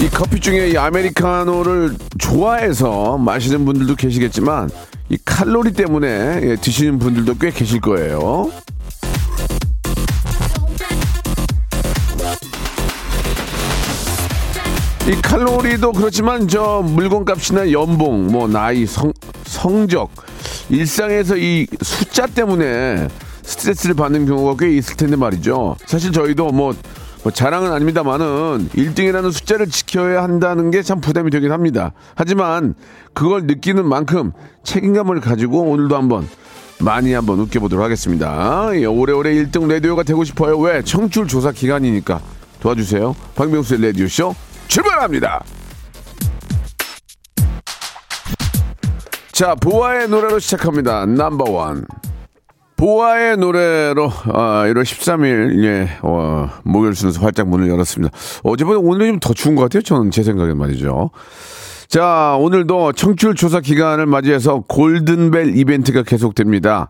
이 0.00 0.08
커피 0.08 0.38
중에 0.40 0.70
이 0.70 0.76
아메리카노를 0.76 1.96
좋아해서 2.18 3.18
마시는 3.18 3.64
분들도 3.64 3.96
계시겠지만 3.96 4.70
이 5.08 5.18
칼로리 5.24 5.72
때문에 5.72 6.40
예, 6.42 6.56
드시는 6.56 6.98
분들도 6.98 7.34
꽤 7.38 7.50
계실 7.50 7.80
거예요. 7.80 8.50
이 15.08 15.12
칼로리도 15.22 15.92
그렇지만 15.92 16.46
저 16.46 16.82
물건값이나 16.84 17.72
연봉, 17.72 18.26
뭐 18.26 18.46
나이, 18.46 18.84
성, 18.84 19.10
성적, 19.46 20.10
일상에서 20.68 21.36
이 21.38 21.66
숫자 21.82 22.26
때문에 22.26 23.08
스트레스를 23.42 23.94
받는 23.94 24.26
경우가 24.26 24.56
꽤 24.62 24.76
있을 24.76 24.96
텐데 24.96 25.16
말이죠. 25.16 25.76
사실 25.86 26.12
저희도 26.12 26.48
뭐, 26.52 26.74
뭐 27.22 27.32
자랑은 27.32 27.72
아닙니다만은 27.72 28.68
1등이라는 28.70 29.32
숫자를 29.32 29.66
지켜야 29.68 30.22
한다는 30.22 30.70
게 30.70 30.82
참 30.82 31.00
부담이 31.00 31.30
되긴 31.30 31.52
합니다. 31.52 31.92
하지만 32.14 32.74
그걸 33.12 33.42
느끼는 33.44 33.86
만큼 33.86 34.32
책임감을 34.62 35.20
가지고 35.20 35.62
오늘도 35.64 35.96
한번 35.96 36.26
많이 36.80 37.12
한번 37.12 37.40
웃겨보도록 37.40 37.84
하겠습니다. 37.84 38.70
예, 38.74 38.84
오래오래 38.86 39.34
1등 39.34 39.68
라디오가 39.68 40.04
되고 40.04 40.22
싶어요. 40.24 40.56
왜? 40.58 40.80
청출 40.82 41.26
조사 41.26 41.50
기간이니까 41.50 42.20
도와주세요. 42.60 43.14
박명수의 43.34 43.82
라디오쇼 43.82 44.34
출발합니다. 44.68 45.42
자, 49.32 49.54
보아의 49.56 50.08
노래로 50.08 50.38
시작합니다. 50.38 51.04
넘버 51.06 51.50
원. 51.50 51.84
보아의 52.78 53.36
노래로 53.38 54.10
아, 54.32 54.62
1월 54.66 54.82
13일 54.82 55.64
예, 55.64 55.88
어, 56.02 56.48
목요일 56.62 56.94
순서 56.94 57.20
활짝 57.20 57.48
문을 57.48 57.68
열었습니다. 57.68 58.16
어제보다 58.44 58.78
오늘이 58.78 59.10
좀 59.10 59.18
더 59.20 59.34
추운 59.34 59.56
것 59.56 59.62
같아요. 59.62 59.82
저는 59.82 60.10
제 60.12 60.22
생각엔 60.22 60.56
말이죠. 60.56 61.10
자, 61.88 62.36
오늘도 62.38 62.92
청취율 62.92 63.34
조사 63.34 63.60
기간을 63.60 64.06
맞이해서 64.06 64.62
골든벨 64.68 65.56
이벤트가 65.56 66.02
계속됩니다. 66.04 66.88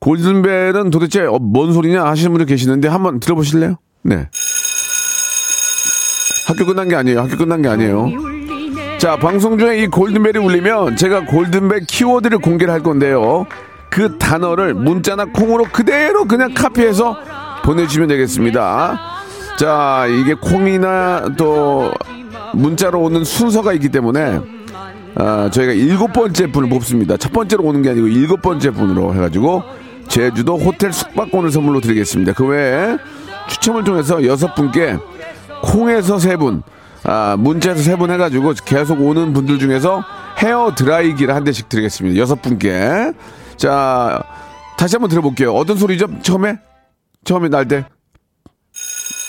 골든벨은 0.00 0.90
도대체 0.90 1.20
어, 1.22 1.38
뭔 1.38 1.72
소리냐 1.72 2.04
하시는 2.04 2.32
분들 2.32 2.46
계시는데 2.46 2.88
한번 2.88 3.20
들어보실래요? 3.20 3.76
네. 4.02 4.28
학교 6.48 6.66
끝난 6.66 6.88
게 6.88 6.96
아니에요. 6.96 7.20
학교 7.20 7.36
끝난 7.36 7.62
게 7.62 7.68
아니에요. 7.68 8.08
자, 8.98 9.16
방송 9.16 9.56
중에 9.58 9.82
이 9.82 9.86
골든벨이 9.86 10.38
울리면 10.44 10.96
제가 10.96 11.26
골든벨 11.26 11.82
키워드를 11.86 12.38
공개를 12.38 12.74
할 12.74 12.82
건데요. 12.82 13.46
그 13.90 14.18
단어를 14.18 14.74
문자나 14.74 15.26
콩으로 15.26 15.64
그대로 15.72 16.24
그냥 16.24 16.54
카피해서 16.54 17.16
보내주시면 17.64 18.08
되겠습니다. 18.08 19.00
자, 19.58 20.06
이게 20.08 20.34
콩이나 20.34 21.30
또 21.36 21.92
문자로 22.54 23.00
오는 23.00 23.24
순서가 23.24 23.72
있기 23.74 23.88
때문에 23.88 24.40
아, 25.16 25.50
저희가 25.50 25.72
일곱 25.72 26.12
번째 26.12 26.46
분을 26.52 26.68
뽑습니다. 26.68 27.16
첫 27.16 27.32
번째로 27.32 27.64
오는 27.64 27.82
게 27.82 27.90
아니고 27.90 28.06
일곱 28.06 28.40
번째 28.42 28.70
분으로 28.70 29.14
해가지고 29.14 29.62
제주도 30.06 30.56
호텔 30.56 30.92
숙박권을 30.92 31.50
선물로 31.50 31.80
드리겠습니다. 31.80 32.32
그 32.34 32.46
외에 32.46 32.96
추첨을 33.48 33.84
통해서 33.84 34.24
여섯 34.24 34.54
분께 34.54 34.96
콩에서 35.62 36.18
세 36.18 36.36
분, 36.36 36.62
아, 37.04 37.36
문자에서 37.38 37.82
세 37.82 37.96
분 37.96 38.10
해가지고 38.10 38.54
계속 38.64 39.00
오는 39.00 39.32
분들 39.32 39.58
중에서 39.58 40.04
헤어 40.38 40.72
드라이기를 40.76 41.34
한 41.34 41.42
대씩 41.42 41.68
드리겠습니다. 41.68 42.18
여섯 42.20 42.40
분께. 42.40 43.12
자, 43.58 44.22
다시 44.78 44.94
한번 44.96 45.10
들어볼게요. 45.10 45.52
어떤 45.52 45.76
소리죠? 45.76 46.06
처음에? 46.22 46.58
처음에 47.24 47.48
날 47.48 47.66
때? 47.68 47.84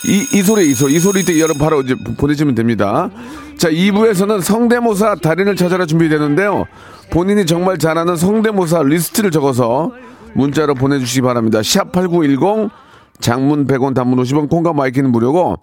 이, 0.07 0.37
이 0.37 0.41
소리, 0.43 0.69
이 0.69 0.73
소리, 0.73 0.95
이 0.95 0.99
소리 0.99 1.25
때 1.25 1.37
여러분 1.41 1.57
바로 1.59 1.81
이제 1.81 1.95
보내주시면 2.17 2.55
됩니다. 2.55 3.09
자, 3.57 3.69
2부에서는 3.69 4.41
성대모사 4.41 5.15
달인을 5.15 5.55
찾아라 5.57 5.85
준비되는데요. 5.85 6.65
본인이 7.09 7.45
정말 7.45 7.77
잘하는 7.77 8.15
성대모사 8.15 8.83
리스트를 8.83 9.31
적어서 9.31 9.91
문자로 10.35 10.75
보내주시기 10.75 11.21
바랍니다. 11.21 11.59
샵8910 11.59 12.69
장문 13.19 13.67
100원 13.67 13.93
단문 13.95 14.19
50원 14.23 14.49
콩과 14.49 14.71
my 14.73 14.84
K는 14.84 15.11
무료고 15.11 15.57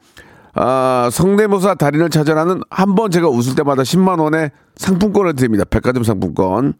아, 0.54 1.08
성대모사 1.12 1.76
달인을 1.76 2.10
찾아라는 2.10 2.60
한 2.68 2.94
번 2.94 3.10
제가 3.10 3.28
웃을 3.28 3.54
때마다 3.54 3.82
10만 3.82 4.20
원의 4.20 4.50
상품권을 4.76 5.34
드립니다. 5.36 5.64
백화점 5.64 6.02
상품권. 6.02 6.74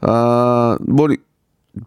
아, 0.00 0.76
뭐 0.86 1.08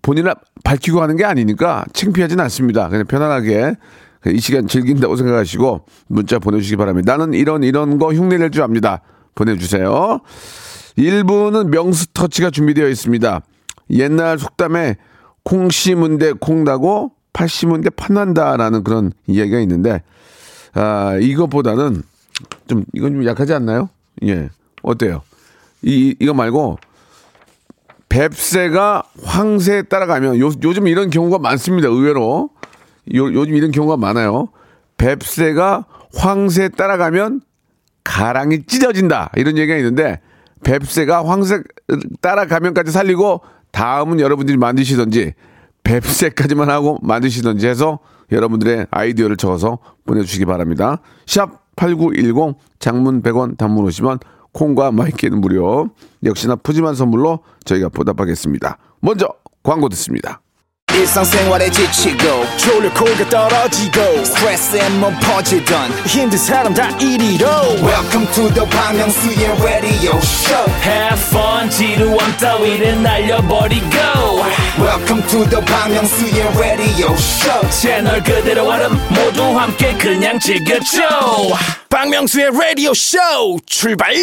본인을 0.01 0.33
밝히고 0.63 1.01
하는 1.01 1.17
게 1.17 1.25
아니니까 1.25 1.85
창피하진 1.93 2.39
않습니다. 2.39 2.87
그냥 2.89 3.05
편안하게 3.05 3.75
이 4.27 4.39
시간 4.39 4.67
즐긴다고 4.67 5.15
생각하시고 5.15 5.85
문자 6.07 6.39
보내주시기 6.39 6.77
바랍니다. 6.77 7.17
나는 7.17 7.33
이런 7.33 7.63
이런 7.63 7.97
거 7.97 8.13
흉내낼 8.13 8.51
줄 8.51 8.63
압니다. 8.63 9.01
보내주세요. 9.35 10.19
1부는 10.97 11.69
명수 11.69 12.07
터치가 12.13 12.49
준비되어 12.51 12.87
있습니다. 12.87 13.41
옛날 13.91 14.37
속담에 14.37 14.97
콩 15.43 15.69
심은 15.69 16.17
데 16.19 16.33
콩 16.33 16.63
나고 16.63 17.11
팔 17.33 17.49
심은 17.49 17.81
데 17.81 17.89
판난다라는 17.89 18.83
그런 18.83 19.11
이야기가 19.25 19.59
있는데 19.61 20.03
아, 20.73 21.17
이것보다는 21.19 22.03
좀 22.67 22.85
이건 22.93 23.13
좀 23.13 23.25
약하지 23.25 23.53
않나요? 23.53 23.89
예. 24.25 24.49
어때요? 24.83 25.21
이 25.81 26.15
이거 26.19 26.33
말고 26.33 26.77
뱁새가 28.11 29.03
황새에 29.23 29.83
따라가면 29.83 30.37
요, 30.39 30.51
요즘 30.63 30.87
이런 30.87 31.09
경우가 31.09 31.39
많습니다. 31.39 31.87
의외로 31.87 32.49
요, 33.15 33.33
요즘 33.33 33.55
이런 33.55 33.71
경우가 33.71 33.95
많아요. 33.95 34.49
뱁새가 34.97 35.85
황새에 36.13 36.67
따라가면 36.69 37.39
가랑이 38.03 38.65
찢어진다 38.65 39.31
이런 39.37 39.57
얘기가 39.57 39.77
있는데 39.77 40.19
뱁새가 40.63 41.25
황새 41.25 41.63
따라가면까지 42.19 42.91
살리고 42.91 43.41
다음은 43.71 44.19
여러분들이 44.19 44.57
만드시던지 44.57 45.33
뱁새까지만 45.83 46.69
하고 46.69 46.99
만드시던지 47.01 47.65
해서 47.65 47.99
여러분들의 48.29 48.87
아이디어를 48.91 49.37
적어서 49.37 49.79
보내주시기 50.05 50.45
바랍니다. 50.45 50.99
샵 51.25 51.61
8910 51.77 52.57
장문 52.79 53.23
100원 53.23 53.57
단문 53.57 53.85
50원 53.85 54.19
콩과 54.53 54.91
my 54.91 55.05
K는 55.05 55.39
무료. 55.41 55.89
역시나 56.23 56.55
푸짐한 56.57 56.95
선물로 56.95 57.39
저희가 57.65 57.89
보답하겠습니다. 57.89 58.77
먼저 58.99 59.27
광고 59.63 59.89
듣습니다. 59.89 60.41
일상생활에 60.95 61.69
지치고, 61.69 62.45
졸려 62.57 62.93
코가 62.93 63.29
떨어지고, 63.29 64.23
스트레스에 64.25 64.89
몸 64.99 65.13
퍼지던, 65.19 65.91
힘든 66.05 66.37
사람 66.37 66.73
다 66.73 66.89
이리로. 66.97 67.47
welcome 67.81 68.27
to 68.33 68.49
the 68.53 68.65
Bang 68.69 68.97
Myung-soo's 68.97 69.63
radio 69.63 70.17
show 70.17 70.65
Have 70.83 71.19
fun 71.29 71.69
지루함 71.69 72.37
따위를 72.37 73.01
날려버리고 73.01 73.85
welcome 74.79 75.25
to 75.27 75.43
the 75.49 75.63
Bang 75.65 75.93
Myung-soo's 75.93 76.57
radio 76.57 77.13
show 77.13 77.69
채널 77.69 78.21
그대로 78.23 78.67
얼음 78.67 78.91
모두 79.09 79.43
함께 79.57 79.93
그냥 79.97 80.39
즐겨줘 80.39 81.01
박명수의 81.89 82.51
라디오 82.51 82.93
쇼 82.93 83.17
출발! 83.65 84.13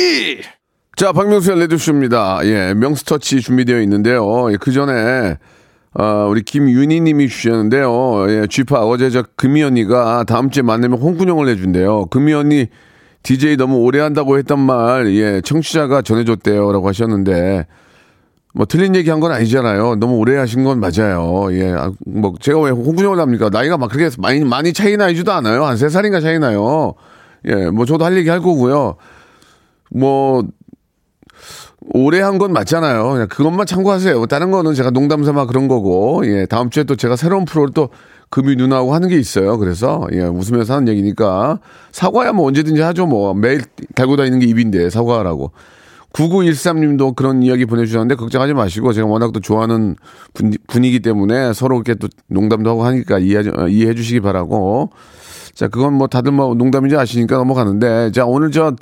자, 0.97 1.13
박명수의 1.13 1.61
레드쇼입니다. 1.61 2.41
예, 2.45 2.75
명스터치 2.75 3.41
준비되어 3.41 3.81
있는데요. 3.83 4.51
예, 4.53 4.57
그 4.57 4.73
전에, 4.73 5.37
어, 5.95 6.27
우리 6.29 6.43
김윤희 6.43 7.01
님이 7.01 7.29
주셨는데요. 7.29 8.27
예, 8.31 8.47
쥐파 8.49 8.87
어제 8.87 9.11
저 9.11 9.25
금이 9.37 9.63
언니가 9.63 10.25
다음 10.25 10.51
주에 10.51 10.63
만나면 10.63 10.99
홍군형을 10.99 11.49
해준대요. 11.49 12.07
금이 12.07 12.33
언니 12.35 12.67
DJ 13.23 13.57
너무 13.57 13.79
오래 13.79 14.01
한다고 14.01 14.39
했단 14.39 14.59
말, 14.61 15.13
예, 15.15 15.41
청취자가 15.41 16.03
전해줬대요. 16.03 16.71
라고 16.73 16.89
하셨는데, 16.89 17.67
뭐 18.55 18.65
틀린 18.67 18.95
얘기 18.95 19.11
한 19.11 19.21
건 19.21 19.33
아니잖아요. 19.33 19.97
너무 19.97 20.17
오래 20.19 20.37
하신 20.37 20.65
건 20.65 20.79
맞아요. 20.81 21.49
예, 21.53 21.73
아, 21.73 21.91
뭐 22.07 22.35
제가 22.41 22.61
왜 22.61 22.71
홍군형을 22.71 23.19
합니까? 23.19 23.49
나이가 23.51 23.77
막 23.77 23.91
그렇게 23.91 24.15
많이, 24.21 24.45
많이 24.45 24.73
차이 24.73 24.97
나지도 24.97 25.33
않아요. 25.33 25.65
한 25.65 25.77
세 25.77 25.89
살인가 25.89 26.21
차이 26.21 26.39
나요. 26.39 26.95
예, 27.47 27.71
뭐 27.71 27.85
저도 27.87 28.05
할 28.05 28.17
얘기 28.17 28.29
할 28.29 28.41
거고요. 28.41 28.97
뭐 29.91 30.45
오래 31.95 32.21
한 32.21 32.39
건 32.39 32.53
맞잖아요. 32.53 33.11
그냥 33.13 33.29
그것만 33.29 33.67
참고하세요. 33.67 34.27
다른 34.27 34.51
거는 34.51 34.75
제가 34.75 34.91
농담 34.91 35.25
삼아 35.25 35.47
그런 35.47 35.69
거고, 35.69 36.23
예, 36.27 36.47
다음 36.47 36.71
주에 36.71 36.85
또 36.85 36.97
제가 36.97 37.17
새로운 37.17 37.45
프로를 37.45 37.73
또 37.75 37.89
금이 38.31 38.57
누나하고 38.57 38.95
하는 38.95 39.09
게 39.09 39.19
있어요. 39.19 39.59
그래서 39.59 40.07
예, 40.13 40.21
웃으면서 40.23 40.75
하는 40.75 40.89
얘기니까 40.89 41.61
사과야 41.93 42.33
뭐 42.33 42.47
언제든지 42.47 42.83
하죠. 42.83 43.07
뭐 43.07 43.33
매일 43.35 43.63
달고 43.95 44.17
다니는 44.17 44.39
게 44.41 44.47
입인데 44.47 44.91
사과하라고. 44.91 45.53
9913 46.13 46.81
님도 46.81 47.13
그런 47.13 47.43
이야기 47.43 47.67
보내주셨는데 47.67 48.15
걱정하지 48.17 48.55
마시고 48.55 48.93
제가 48.93 49.07
워낙 49.07 49.33
또 49.33 49.41
좋아하는 49.41 49.95
분, 50.33 50.53
분위기 50.67 51.01
때문에 51.01 51.53
서로 51.53 51.77
이렇게 51.77 51.95
또 51.95 52.09
농담도 52.29 52.71
하고 52.71 52.85
하니까 52.85 53.19
이해, 53.19 53.43
이해해 53.69 53.95
주시기 53.95 54.21
바라고. 54.21 54.91
자, 55.55 55.69
그건 55.69 55.95
뭐 55.95 56.07
다들 56.07 56.33
뭐 56.33 56.55
농담인지 56.55 56.97
아시니까 56.97 57.37
넘어가는데 57.37 58.13
자, 58.13 58.25
오늘 58.25 58.51
저 58.51 58.75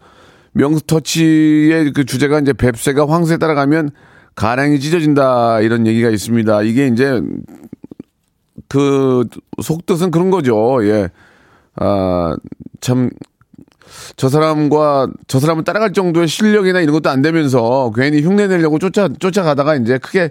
명수터치의 0.56 1.92
그 1.92 2.04
주제가 2.04 2.40
이제 2.40 2.52
뱁새가 2.52 3.06
황새 3.08 3.36
따라가면 3.36 3.90
가랑이 4.34 4.80
찢어진다 4.80 5.60
이런 5.60 5.86
얘기가 5.86 6.10
있습니다. 6.10 6.62
이게 6.62 6.86
이제 6.88 7.20
그 8.68 9.24
속뜻은 9.62 10.10
그런 10.10 10.30
거죠. 10.30 10.78
예. 10.86 11.10
아, 11.76 12.36
참, 12.80 13.10
저 14.16 14.28
사람과 14.28 15.08
저 15.26 15.38
사람을 15.38 15.64
따라갈 15.64 15.92
정도의 15.92 16.26
실력이나 16.26 16.80
이런 16.80 16.94
것도 16.94 17.10
안 17.10 17.22
되면서 17.22 17.92
괜히 17.94 18.22
흉내 18.22 18.46
내려고 18.46 18.78
쫓아, 18.78 19.08
쫓아가다가 19.08 19.76
이제 19.76 19.98
크게, 19.98 20.30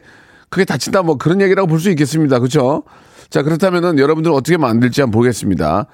크게 0.50 0.66
다친다 0.66 1.04
뭐 1.04 1.18
그런 1.18 1.40
얘기라고 1.42 1.68
볼 1.68 1.80
수 1.80 1.90
있겠습니다. 1.92 2.40
그렇죠? 2.40 2.84
자, 3.30 3.44
그렇다면은 3.44 4.00
여러분들 4.00 4.32
어떻게 4.32 4.58
만들지 4.58 5.02
한번 5.02 5.20
보겠습니다. 5.20 5.86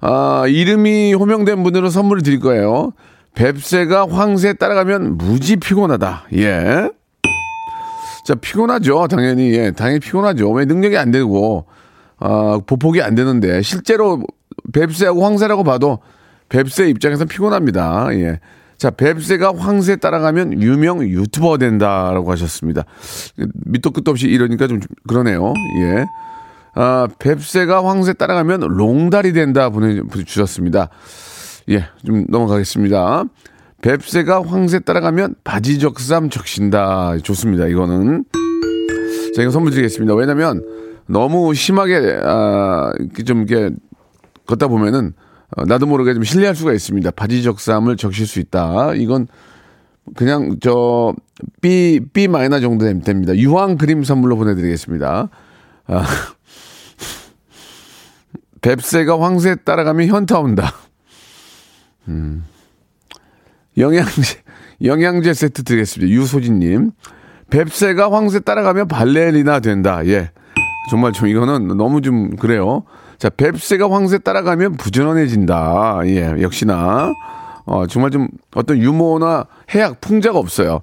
아, 0.00 0.44
이름이 0.46 1.14
호명된 1.14 1.62
분들은 1.62 1.90
선물을 1.90 2.22
드릴 2.22 2.40
거예요. 2.40 2.92
뱁새가 3.40 4.06
황새 4.10 4.52
따라가면 4.52 5.16
무지 5.16 5.56
피곤하다. 5.56 6.24
예. 6.34 6.90
자, 8.26 8.34
피곤하죠. 8.34 9.08
당연히. 9.08 9.54
예, 9.54 9.70
당연히 9.70 9.98
피곤하죠. 9.98 10.50
왜 10.50 10.66
능력이 10.66 10.98
안 10.98 11.10
되고, 11.10 11.64
아, 12.18 12.60
보폭이 12.66 13.00
안 13.00 13.14
되는데, 13.14 13.62
실제로 13.62 14.22
뱁새하고 14.74 15.24
황새라고 15.24 15.64
봐도 15.64 16.00
뱁새 16.50 16.90
입장에서 16.90 17.24
피곤합니다. 17.24 18.08
예. 18.12 18.40
자, 18.76 18.90
뱁새가 18.90 19.54
황새 19.56 19.96
따라가면 19.96 20.60
유명 20.60 21.02
유튜버 21.02 21.56
된다라고 21.56 22.30
하셨습니다. 22.32 22.84
밑도 23.64 23.92
끝도 23.92 24.10
없이 24.10 24.26
이러니까 24.26 24.66
좀 24.66 24.80
그러네요. 25.08 25.54
예. 25.80 26.04
아, 26.74 27.08
뱁새가 27.18 27.86
황새 27.86 28.12
따라가면 28.12 28.60
롱다리 28.60 29.32
된다 29.32 29.70
보내주셨습니다. 29.70 30.90
예, 31.68 31.84
좀 32.04 32.24
넘어가겠습니다. 32.28 33.24
뱁새가 33.82 34.42
황새 34.42 34.80
따라가면 34.80 35.36
바지적삼 35.44 36.30
적신다. 36.30 37.18
좋습니다. 37.18 37.66
이거는. 37.66 38.24
제가 39.34 39.50
선물 39.50 39.70
드리겠습니다. 39.70 40.14
왜냐면 40.14 40.62
너무 41.06 41.54
심하게, 41.54 42.18
아, 42.22 42.92
좀 43.24 43.46
이렇게 43.46 43.74
걷다 44.46 44.68
보면은 44.68 45.12
어, 45.56 45.64
나도 45.64 45.86
모르게 45.86 46.14
좀 46.14 46.22
신뢰할 46.22 46.54
수가 46.54 46.72
있습니다. 46.72 47.10
바지적삼을 47.12 47.96
적실 47.96 48.26
수 48.26 48.38
있다. 48.38 48.94
이건 48.94 49.26
그냥 50.16 50.56
저 50.60 51.14
B, 51.60 52.00
B 52.12 52.28
마이너 52.28 52.60
정도 52.60 52.84
됩니다. 53.00 53.34
유황 53.36 53.76
그림 53.76 54.04
선물로 54.04 54.36
보내드리겠습니다. 54.36 55.28
아, 55.86 56.06
뱁새가 58.60 59.20
황새 59.20 59.56
따라가면 59.64 60.08
현타 60.08 60.38
온다. 60.38 60.72
음. 62.08 62.44
영양제, 63.76 64.38
영양제 64.84 65.34
세트 65.34 65.64
드리겠습니다. 65.64 66.12
유소진님. 66.12 66.92
뱁새가 67.50 68.12
황새 68.12 68.40
따라가면 68.40 68.88
발레리나 68.88 69.60
된다. 69.60 70.04
예. 70.06 70.30
정말 70.90 71.12
좀 71.12 71.28
이거는 71.28 71.76
너무 71.76 72.00
좀 72.00 72.36
그래요. 72.36 72.84
자, 73.18 73.28
뱁새가 73.28 73.90
황새 73.90 74.18
따라가면 74.18 74.76
부지런해진다. 74.76 76.00
예, 76.06 76.36
역시나. 76.40 77.12
어, 77.66 77.86
정말 77.86 78.10
좀 78.10 78.28
어떤 78.54 78.78
유머나 78.78 79.46
해약, 79.74 80.00
풍자가 80.00 80.38
없어요. 80.38 80.80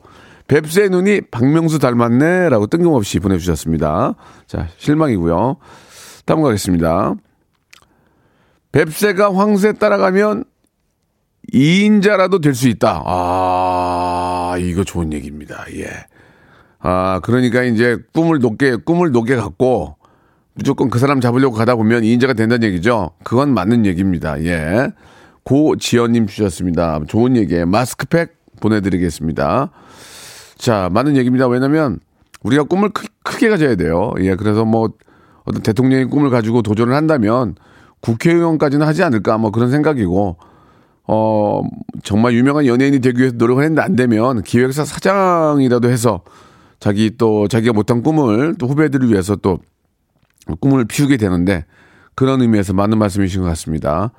뱁새 0.48 0.90
눈이 0.90 1.22
박명수 1.32 1.80
닮았네. 1.80 2.50
라고 2.50 2.68
뜬금없이 2.68 3.20
보내주셨습니다. 3.20 4.16
자, 4.46 4.68
실망이고요. 4.78 5.58
다음 6.26 6.42
가겠습니다. 6.42 7.16
뱁새가 8.72 9.34
황새 9.36 9.74
따라가면 9.74 10.46
2인자라도 11.54 12.42
될 12.42 12.54
수 12.54 12.68
있다. 12.68 13.04
아, 13.06 14.56
이거 14.60 14.84
좋은 14.84 15.14
얘기입니다. 15.14 15.66
예. 15.76 15.88
아, 16.80 17.20
그러니까 17.24 17.64
이제 17.64 17.98
꿈을 18.14 18.40
높게, 18.40 18.76
꿈을 18.76 19.12
높게 19.12 19.36
갖고 19.36 19.96
무조건 20.54 20.90
그 20.90 21.00
사람 21.00 21.22
잡으려고 21.22 21.56
가다 21.56 21.76
보면 21.76 22.02
2인자가 22.04 22.36
된다는 22.36 22.68
얘기죠. 22.68 23.12
그건 23.24 23.54
맞는 23.54 23.86
얘기입니다. 23.86 24.42
예. 24.44 24.92
고지연님 25.44 26.28
주셨습니다. 26.28 27.00
좋은 27.08 27.38
얘기에 27.38 27.66
마스크팩 27.66 28.36
보내드리겠습니다. 28.60 29.70
자, 30.58 30.90
맞는 30.92 31.16
얘기입니다. 31.16 31.48
왜냐면 31.48 32.00
우리가 32.44 32.64
꿈을 32.64 32.90
크, 32.90 33.08
크게 33.24 33.50
가져야 33.50 33.76
돼요. 33.76 34.14
예. 34.20 34.36
그래서 34.36 34.66
뭐 34.66 34.90
어떤 35.46 35.62
대통령의 35.62 36.06
꿈을 36.06 36.30
가지고 36.30 36.62
도전을 36.62 36.94
한다면 36.94 37.56
국회의원까지는 38.02 38.86
하지 38.86 39.04
않을까 39.04 39.38
뭐 39.38 39.52
그런 39.52 39.72
생각이고 39.72 40.38
어, 41.08 41.62
정말 42.04 42.34
유명한 42.34 42.66
연예인이 42.66 43.00
되기 43.00 43.20
위해서 43.20 43.36
노력을 43.38 43.64
했는데 43.64 43.82
안 43.82 43.96
되면 43.96 44.44
기획사 44.44 44.84
사장이라도 44.84 45.90
해서 45.90 46.22
자기 46.80 47.16
또 47.18 47.48
자기가 47.48 47.74
못한 47.74 48.04
꿈을 48.04 48.56
또 48.60 48.68
후배들을 48.68 49.10
위해서 49.10 49.36
또 49.36 49.60
꿈을 50.60 50.86
피우게 50.86 51.18
되는데 51.18 51.66
그런 52.14 52.42
의미에서 52.42 52.74
맞는 52.74 52.98
말씀이신 52.98 53.42
것 53.42 53.48
같습니다. 53.50 54.12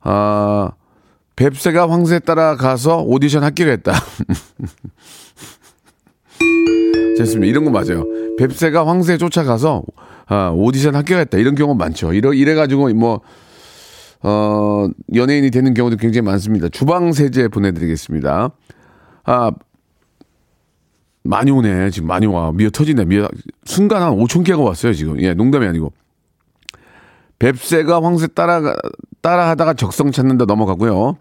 아, 0.00 0.70
뱁새가 1.36 1.90
황새 1.90 2.20
따라가서 2.20 3.02
오디션 3.02 3.44
합격했다. 3.44 3.92
좋습니다. 7.18 7.50
이런 7.50 7.64
거 7.64 7.70
맞아요. 7.70 8.04
뱁새가 8.38 8.86
황새 8.86 9.18
쫓아가서 9.18 9.82
아, 10.26 10.50
오디션 10.54 10.94
합격했다. 10.94 11.38
이런 11.38 11.54
경우 11.54 11.74
많죠. 11.74 12.12
이러, 12.12 12.32
이래가지고 12.32 12.88
뭐 12.94 13.20
어, 14.22 14.88
연예인이 15.14 15.50
되는 15.50 15.74
경우도 15.74 15.96
굉장히 15.96 16.24
많습니다. 16.26 16.68
주방 16.68 17.12
세제 17.12 17.48
보내드리겠습니다. 17.48 18.50
아, 19.24 19.50
많이 21.24 21.50
오네. 21.50 21.90
지금 21.90 22.08
많이 22.08 22.26
와. 22.26 22.52
미어 22.52 22.70
터지네. 22.70 23.04
미어, 23.04 23.28
순간 23.64 24.02
한 24.02 24.12
5천 24.12 24.44
개가 24.44 24.60
왔어요, 24.60 24.92
지금. 24.92 25.20
예, 25.20 25.34
농담이 25.34 25.66
아니고. 25.66 25.92
뱁새가 27.38 28.02
황새 28.02 28.28
따라, 28.28 28.74
따라 29.20 29.48
하다가 29.50 29.74
적성 29.74 30.12
찾는다 30.12 30.44
넘어가고요. 30.44 31.16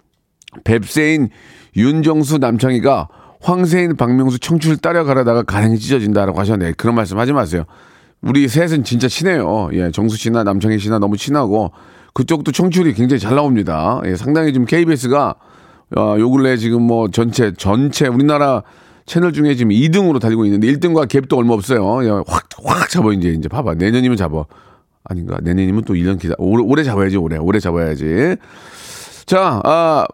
뱁새인 0.64 1.30
윤정수 1.76 2.38
남창희가 2.38 3.08
황새인 3.40 3.96
박명수 3.96 4.38
청춘을 4.40 4.78
따라가려다가 4.78 5.42
가랭이 5.42 5.80
찢어진다라고 5.80 6.40
하셨네. 6.40 6.74
그런 6.74 6.96
말씀 6.96 7.18
하지 7.18 7.34
마세요. 7.34 7.64
우리 8.22 8.48
셋은 8.48 8.84
진짜 8.84 9.08
친해요. 9.08 9.70
예, 9.74 9.90
정수 9.90 10.16
씨나 10.16 10.44
남창희 10.44 10.78
씨나 10.78 11.00
너무 11.00 11.18
친하고 11.18 11.72
그쪽도 12.14 12.52
청취율이 12.52 12.94
굉장히 12.94 13.20
잘 13.20 13.36
나옵니다. 13.36 14.02
예, 14.06 14.16
상당히 14.16 14.54
지금 14.54 14.66
KBS가 14.66 15.36
어, 15.98 16.16
요 16.20 16.30
근래 16.30 16.58
지금 16.58 16.84
뭐 16.84 17.10
전체 17.10 17.54
전체 17.54 18.08
우리나라 18.08 18.64
채널 19.06 19.34
중에 19.34 19.56
지금 19.56 19.72
2등으로 19.72 20.22
달리고 20.22 20.46
있는데 20.46 20.68
1등과 20.68 21.08
갭도 21.08 21.38
얼마 21.38 21.54
없어요. 21.54 22.04
예, 22.06 22.10
확, 22.10 22.48
확 22.64 22.90
잡아, 22.90 23.12
이제, 23.12 23.30
이제 23.30 23.50
봐봐. 23.50 23.76
내년이면 23.76 24.16
잡아. 24.16 24.46
아닌가? 25.04 25.38
내년이면 25.42 25.84
또 25.84 25.96
1년 25.96 26.20
기다. 26.20 26.36
올해, 26.38 26.64
올해 26.64 26.84
잡아야지, 26.84 27.18
올해. 27.18 27.38
올해 27.38 27.60
잡아야지. 27.60 28.38
자, 29.26 29.60
아, 29.64 30.06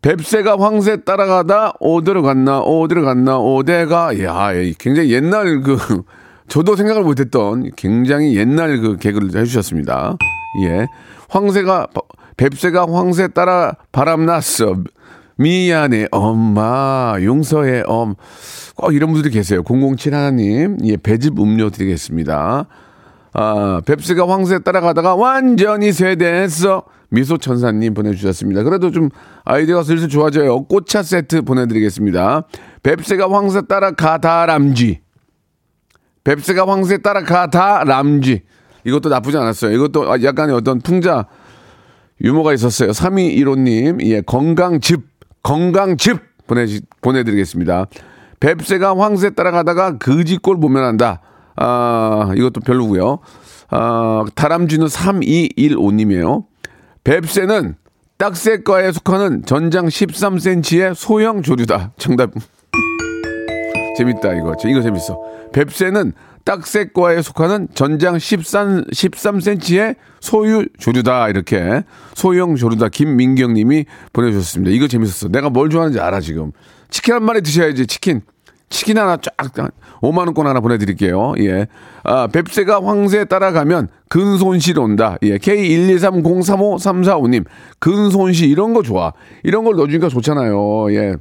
뱁새가 0.00 0.56
황새 0.58 1.02
따라가다 1.02 1.74
어디로 1.80 2.22
갔나, 2.22 2.60
어디로 2.60 3.04
갔나, 3.04 3.38
어디가, 3.38 4.22
야, 4.22 4.52
굉장히 4.78 5.12
옛날 5.12 5.60
그, 5.60 5.76
저도 6.48 6.76
생각을 6.76 7.02
못했던 7.02 7.70
굉장히 7.76 8.36
옛날 8.36 8.80
그 8.80 8.96
개그를 8.96 9.38
해주셨습니다. 9.38 10.16
예. 10.54 10.88
황새가, 11.28 11.88
뱁새가 12.36 12.86
황새 12.90 13.28
따라 13.28 13.74
바람났어. 13.92 14.76
미안해, 15.36 16.08
엄마, 16.10 17.16
용서해, 17.22 17.84
엄. 17.86 18.14
꼭 18.76 18.92
이런 18.92 19.12
분들이 19.12 19.32
계세요. 19.32 19.62
007 19.62 20.14
하나님, 20.14 20.78
예, 20.84 20.96
배즙 20.96 21.38
음료 21.40 21.70
드리겠습니다. 21.70 22.66
아, 23.32 23.80
뱁새가 23.84 24.28
황새 24.28 24.60
따라가다가 24.60 25.14
완전히 25.14 25.92
쇠됐어. 25.92 26.84
미소천사님 27.10 27.94
보내주셨습니다. 27.94 28.62
그래도 28.62 28.90
좀 28.90 29.08
아이디어가 29.44 29.82
슬슬 29.82 30.08
좋아져요. 30.08 30.64
꽃차 30.64 31.02
세트 31.02 31.42
보내드리겠습니다. 31.42 32.42
뱁새가 32.82 33.30
황새 33.30 33.62
따라가다 33.68 34.46
람쥐. 34.46 35.00
뱁새가 36.24 36.66
황새 36.66 36.98
따라가다 36.98 37.84
람쥐. 37.84 38.42
이것도 38.84 39.08
나쁘지 39.08 39.36
않았어요. 39.36 39.72
이것도 39.72 40.22
약간의 40.22 40.54
어떤 40.54 40.80
풍자 40.80 41.26
유머가 42.20 42.52
있었어요. 42.52 42.90
3215님, 42.90 44.04
예, 44.06 44.20
건강즙, 44.22 45.02
건강즙 45.42 46.20
보내, 46.46 46.66
보내드리겠습니다. 47.00 47.86
뱁새가 48.40 48.96
황새 48.96 49.30
따라가다가 49.30 49.98
거지꼴 49.98 50.60
보면 50.60 50.84
한다. 50.84 51.20
아, 51.56 52.32
이것도 52.36 52.60
별로고요 52.60 53.18
아, 53.70 54.24
다람쥐는 54.34 54.86
3215님이에요. 54.86 56.44
뱁새는 57.04 57.74
딱새과에 58.16 58.92
속하는 58.92 59.44
전장 59.44 59.86
13cm의 59.86 60.94
소형 60.94 61.42
조류다. 61.42 61.92
정답. 61.98 62.30
재밌다, 63.96 64.34
이거. 64.34 64.54
이거 64.66 64.82
재밌어. 64.82 65.18
뱁새는 65.52 66.12
딱새과에 66.48 67.20
속하는 67.20 67.68
전장 67.74 68.18
13, 68.18 68.84
13cm의 68.84 69.96
소유 70.20 70.64
조류다. 70.78 71.28
이렇게. 71.28 71.82
소형 72.14 72.56
조류다. 72.56 72.88
김민경 72.88 73.52
님이 73.52 73.84
보내주셨습니다. 74.14 74.74
이거 74.74 74.88
재밌었어. 74.88 75.28
내가 75.28 75.50
뭘 75.50 75.68
좋아하는지 75.68 76.00
알아, 76.00 76.20
지금. 76.20 76.52
치킨 76.88 77.16
한 77.16 77.22
마리 77.22 77.42
드셔야지, 77.42 77.86
치킨. 77.86 78.22
치킨 78.70 78.96
하나 78.96 79.18
쫙, 79.18 79.30
5만원권 80.00 80.44
하나 80.44 80.60
보내드릴게요. 80.60 81.34
예. 81.40 81.66
아, 82.02 82.28
뱁새가 82.28 82.82
황새 82.82 83.26
따라가면 83.26 83.88
근손실 84.08 84.78
온다. 84.78 85.18
예. 85.22 85.36
K123035345님. 85.36 87.44
근손실, 87.78 88.48
이런 88.48 88.72
거 88.72 88.82
좋아. 88.82 89.12
이런 89.42 89.64
걸 89.64 89.76
넣어주니까 89.76 90.08
좋잖아요. 90.08 90.94
예. 90.94 91.16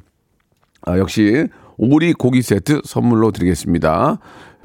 아, 0.84 0.98
역시, 0.98 1.50
오리 1.77 2.13
고기 2.13 2.41
세트 2.41 2.81
선물로 2.84 3.31
드리겠습니다. 3.31 4.19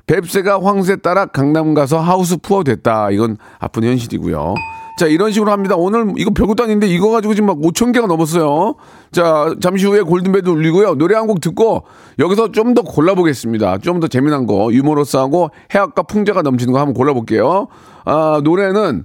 뱁새가 0.06 0.61
황새 0.62 0.97
따라 0.97 1.26
강남 1.26 1.75
가서 1.75 1.99
하우스 2.00 2.37
푸어 2.37 2.64
됐다. 2.64 3.11
이건 3.11 3.37
아픈 3.59 3.85
현실이고요. 3.85 4.54
자, 4.99 5.06
이런 5.06 5.32
식으로 5.32 5.50
합니다. 5.50 5.75
오늘 5.76 6.12
이거 6.18 6.30
별것도 6.32 6.64
아닌데 6.64 6.87
이거 6.87 7.11
가지고 7.11 7.35
지금 7.35 7.47
막 7.47 7.56
5천 7.59 7.94
개가 7.94 8.06
넘었어요. 8.06 8.75
자, 9.11 9.54
잠시 9.61 9.87
후에 9.87 10.02
골든벨도 10.02 10.52
울리고요. 10.52 10.94
노래 10.97 11.14
한 11.16 11.26
곡 11.26 11.40
듣고 11.40 11.85
여기서 12.18 12.52
좀 12.52 12.75
더 12.75 12.82
골라보겠습니다. 12.82 13.78
좀 13.78 14.00
더 14.00 14.06
재미난 14.09 14.47
거, 14.47 14.71
유머러스하고 14.73 15.50
해학과 15.75 16.02
풍자가 16.02 16.42
넘치는 16.42 16.73
거 16.75 16.78
한번 16.78 16.92
골라볼게요. 16.94 17.68
아, 18.04 18.40
노래는, 18.44 19.04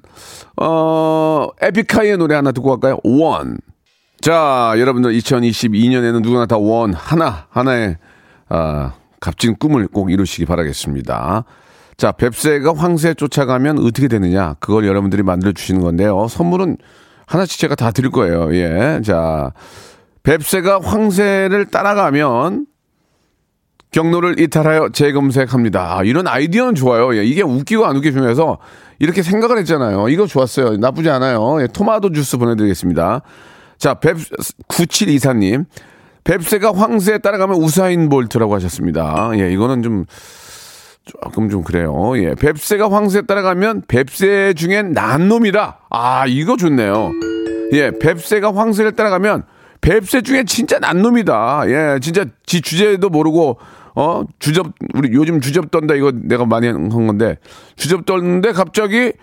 어, 0.62 1.48
에픽하이의 1.62 2.18
노래 2.18 2.36
하나 2.36 2.52
듣고 2.52 2.70
갈까요? 2.70 2.98
원. 3.04 3.58
자, 4.20 4.74
여러분들 4.78 5.14
2022년에는 5.14 6.22
누구나 6.22 6.46
다 6.48 6.58
원, 6.58 6.94
하나, 6.94 7.46
하나의, 7.50 7.98
아, 8.50 8.94
값진 9.20 9.56
꿈을 9.58 9.88
꼭 9.88 10.12
이루시기 10.12 10.46
바라겠습니다. 10.46 11.44
자, 11.98 12.12
뱁새가 12.12 12.76
황새 12.76 13.16
쫓아가면 13.16 13.80
어떻게 13.80 14.08
되느냐? 14.08 14.56
그걸 14.60 14.86
여러분들이 14.86 15.24
만들어 15.24 15.52
주시는 15.52 15.82
건데요. 15.82 16.28
선물은 16.28 16.78
하나씩 17.26 17.60
제가 17.60 17.76
다 17.76 17.92
드릴 17.92 18.12
거예요. 18.12 18.54
예. 18.56 19.02
자, 19.04 19.52
뱁새가 20.24 20.82
황새를 20.84 21.66
따라가면 21.66 22.68
경로를 23.92 24.40
이탈하여 24.40 24.90
재검색합니다. 24.90 25.98
아, 25.98 26.04
이런 26.04 26.28
아이디어는 26.28 26.76
좋아요. 26.76 27.16
예, 27.16 27.24
이게 27.24 27.42
웃기고 27.42 27.86
안 27.86 27.96
웃기 27.96 28.12
중에서 28.12 28.58
이렇게 29.00 29.24
생각을 29.24 29.58
했잖아요. 29.60 30.10
이거 30.10 30.28
좋았어요. 30.28 30.78
나쁘지 30.78 31.10
않아요. 31.10 31.62
예, 31.62 31.68
토마토 31.68 32.12
주스 32.12 32.38
보내드리겠습니다. 32.38 33.22
자, 33.78 33.94
뱁, 33.96 34.18
9724님. 34.68 35.66
뱁새가 36.28 36.74
황새에 36.74 37.20
따라가면 37.20 37.56
우사인 37.56 38.10
볼트라고 38.10 38.54
하셨습니다. 38.56 39.32
예, 39.36 39.50
이거는 39.50 39.82
좀, 39.82 40.06
조금 41.06 41.50
좀 41.50 41.64
그래요. 41.64 42.18
예. 42.18 42.36
뱁새가 42.36 42.92
황새에 42.92 43.22
따라가면 43.22 43.84
뱁새 43.88 44.54
중엔 44.56 44.92
난 44.92 45.30
놈이다. 45.30 45.80
아, 45.90 46.26
이거 46.28 46.58
좋네요. 46.58 47.12
예. 47.72 47.92
뱁새가 47.92 48.54
황새를 48.54 48.92
따라가면 48.92 49.44
뱁새 49.80 50.22
중에 50.22 50.44
진짜 50.44 50.80
난 50.80 51.02
놈이다. 51.02 51.64
예. 51.68 52.00
진짜 52.02 52.26
지 52.46 52.62
주제도 52.62 53.10
모르고 53.10 53.58
어, 53.96 54.24
주접 54.40 54.68
우리 54.96 55.14
요즘 55.14 55.40
주접 55.40 55.72
떤다 55.72 55.96
이거 55.96 56.12
내가 56.14 56.46
많이 56.46 56.68
한 56.68 56.90
건데 56.90 57.38
주접 57.78 58.06
떴는데 58.06 58.52
갑자기 58.52 59.14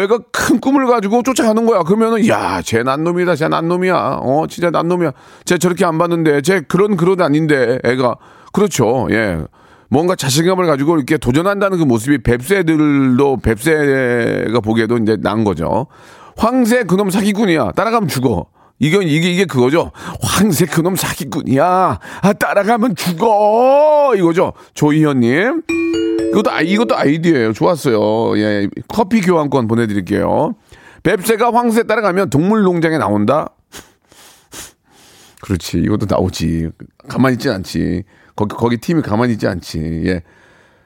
얘가 0.00 0.18
큰 0.32 0.58
꿈을 0.58 0.86
가지고 0.86 1.22
쫓아가는 1.22 1.66
거야. 1.66 1.82
그러면은 1.82 2.26
야, 2.28 2.62
쟤 2.62 2.82
난놈이다. 2.82 3.36
쟤 3.36 3.48
난놈이야. 3.48 4.20
어, 4.22 4.46
진짜 4.48 4.70
난놈이야. 4.70 5.12
쟤 5.44 5.58
저렇게 5.58 5.84
안 5.84 5.98
봤는데 5.98 6.40
쟤 6.40 6.60
그런 6.60 6.96
그런 6.96 7.20
아닌데 7.20 7.78
애가 7.84 8.16
그렇죠. 8.52 9.08
예. 9.10 9.44
뭔가 9.90 10.16
자신감을 10.16 10.66
가지고 10.66 10.96
이렇게 10.96 11.18
도전한다는 11.18 11.76
그 11.76 11.84
모습이 11.84 12.22
뱁새들도 12.22 13.36
뱁새가 13.38 14.60
보기에도 14.60 14.96
이제 14.96 15.18
난 15.20 15.44
거죠. 15.44 15.86
황새 16.38 16.84
그놈 16.84 17.10
사기꾼이야. 17.10 17.72
따라가면 17.72 18.08
죽어. 18.08 18.46
이건 18.82 19.04
이게 19.04 19.30
이게 19.30 19.44
그거죠. 19.44 19.92
황새 20.20 20.66
그놈 20.66 20.96
사기꾼이야. 20.96 22.00
아 22.22 22.32
따라가면 22.32 22.96
죽어. 22.96 24.12
이거죠. 24.16 24.54
조희현님. 24.74 25.62
이것도 26.32 26.50
아, 26.50 26.62
이것도 26.62 26.96
아이디어예요. 26.96 27.52
좋았어요. 27.52 28.36
예, 28.38 28.68
커피 28.88 29.20
교환권 29.20 29.68
보내드릴게요. 29.68 30.56
뱁새가 31.04 31.52
황새 31.52 31.84
따라가면 31.84 32.30
동물농장에 32.30 32.98
나온다. 32.98 33.50
그렇지. 35.42 35.78
이것도 35.78 36.06
나오지. 36.08 36.70
가만히 37.06 37.34
있지 37.34 37.50
않지. 37.50 38.02
거기, 38.34 38.56
거기 38.56 38.76
팀이 38.78 39.02
가만히 39.02 39.34
있지 39.34 39.46
않지. 39.46 40.02
예. 40.06 40.22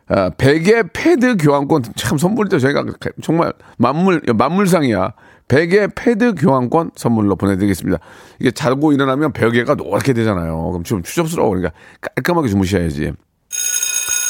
아, 0.08 0.30
베개 0.30 0.84
패드 0.92 1.36
교환권 1.38 1.82
참 1.96 2.16
선물 2.16 2.48
때 2.48 2.58
저희가 2.58 2.84
정말 3.22 3.52
만물, 3.76 4.22
만물상이야. 4.34 5.12
베개 5.48 5.88
패드 5.94 6.34
교환권 6.36 6.92
선물로 6.96 7.36
보내드리겠습니다. 7.36 7.98
이게 8.40 8.50
자고 8.50 8.92
일어나면 8.92 9.32
베개가 9.32 9.74
노랗게 9.74 10.12
되잖아요. 10.12 10.70
그럼 10.70 10.84
좀 10.84 11.02
추접스러워. 11.02 11.50
그러니까 11.50 11.72
깔끔하게 12.00 12.48
주무셔야지. 12.48 13.12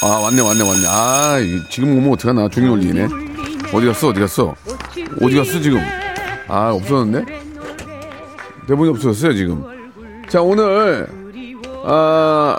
아, 0.03 0.07
왔네, 0.07 0.41
왔네, 0.41 0.63
왔네. 0.63 0.87
아, 0.89 1.37
지금 1.71 1.97
오면 1.97 2.13
어떡하나. 2.13 2.49
종이 2.49 2.69
올리네. 2.69 3.09
어디 3.73 3.87
갔어, 3.87 4.09
어디 4.09 4.21
갔어? 4.21 4.55
어디 5.23 5.37
갔어, 5.37 5.61
지금? 5.61 5.81
아, 6.49 6.71
없어졌네? 6.73 7.25
대본이 8.69 8.91
없어졌어요, 8.91 9.35
지금. 9.35 9.65
자, 10.29 10.43
오늘, 10.43 11.07
아, 11.85 12.59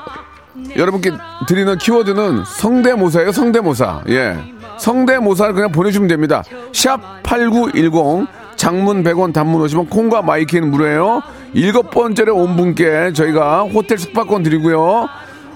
여러분께 0.75 1.11
드리는 1.47 1.77
키워드는 1.77 2.43
성대모사예요, 2.45 3.31
성대모사. 3.31 4.03
예. 4.09 4.37
성대모사를 4.77 5.53
그냥 5.53 5.71
보내주시면 5.71 6.07
됩니다. 6.07 6.43
샵 6.73 6.99
8910, 7.23 8.27
장문 8.55 9.03
100원, 9.03 9.33
단문 9.33 9.61
50원, 9.65 9.89
콩과 9.89 10.21
my 10.23 10.36
K는 10.36 10.69
무료예요. 10.71 11.21
일곱 11.53 11.91
번째로 11.91 12.35
온 12.35 12.55
분께 12.55 13.11
저희가 13.13 13.63
호텔 13.63 13.97
숙박권 13.97 14.43
드리고요. 14.43 15.07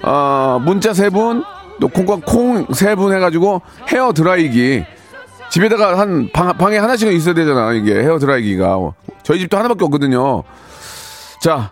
아, 0.03 0.60
문자 0.63 0.93
세 0.93 1.10
분, 1.10 1.43
또 1.79 1.88
콩과 1.88 2.20
콩 2.25 2.65
세 2.74 2.96
분 2.96 3.13
해가지고 3.13 3.62
헤어 3.89 4.13
드라이기. 4.13 4.84
집에다가 5.50 6.00
한 6.00 6.29
방, 6.31 6.58
방에 6.58 6.77
하나씩은 6.77 7.12
있어야 7.13 7.34
되잖아, 7.34 7.74
이게 7.74 7.93
헤어 7.96 8.17
드라이기가. 8.17 8.77
저희 9.24 9.39
집도 9.39 9.58
하나밖에 9.58 9.84
없거든요. 9.86 10.43
자, 11.41 11.72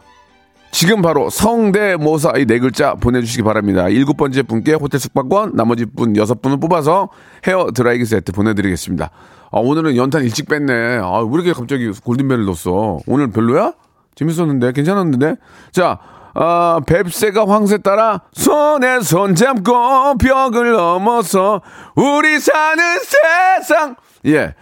지금 0.72 1.02
바로 1.02 1.30
성대모사 1.30 2.34
이 2.38 2.46
네 2.46 2.60
글자 2.60 2.94
보내주시기 2.94 3.44
바랍니다. 3.44 3.90
일곱 3.90 4.18
번째 4.18 4.44
분께 4.44 4.74
호텔 4.74 5.00
숙박권, 5.00 5.54
나머지 5.56 5.86
분 5.86 6.16
여섯 6.16 6.42
분을 6.42 6.60
뽑아서 6.60 7.10
헤어 7.48 7.72
드라이기 7.74 8.06
세트 8.06 8.32
보내드리겠습니다. 8.32 9.10
아, 9.52 9.60
오늘은 9.60 9.96
연탄 9.96 10.24
일찍 10.24 10.48
뺐네. 10.48 11.00
아, 11.02 11.20
왜 11.22 11.30
이렇게 11.34 11.54
갑자기 11.54 11.90
골든벨을 11.92 12.46
넣었어? 12.46 13.00
오늘 13.08 13.32
별로야? 13.32 13.74
재밌었는데? 14.16 14.72
괜찮았는데? 14.74 15.36
자, 15.72 15.98
아, 16.36 16.80
뱁새가 16.86 17.48
황새 17.48 17.80
따라 17.80 18.22
손에 18.34 19.02
손 19.02 19.34
잡고 19.34 20.18
벽을 20.20 20.72
넘어서 20.74 21.62
우리 21.96 22.40
사는 22.40 22.84
세상. 23.00 23.96
예. 24.28 24.54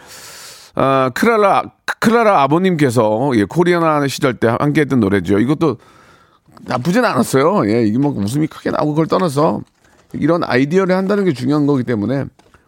아, 0.75 1.11
크라라, 1.13 1.63
크라라 1.99 2.43
아버님께서 2.43 3.31
예, 3.35 3.43
코리아나 3.43 4.07
시절 4.07 4.35
때 4.35 4.47
함께 4.47 4.81
했던 4.81 4.99
노래죠. 5.01 5.39
이것도 5.39 5.77
나쁘진 6.61 7.05
않았어요. 7.05 7.69
예, 7.69 7.83
이게 7.83 7.97
뭐 7.97 8.11
웃음이 8.11 8.47
크게 8.47 8.71
나오고 8.71 8.91
그걸 8.91 9.07
떠나서 9.07 9.61
이런 10.13 10.43
아이디어를 10.43 10.95
한다는 10.95 11.25
게 11.25 11.33
중요한 11.33 11.67
거기 11.67 11.83
때문에 11.83 12.25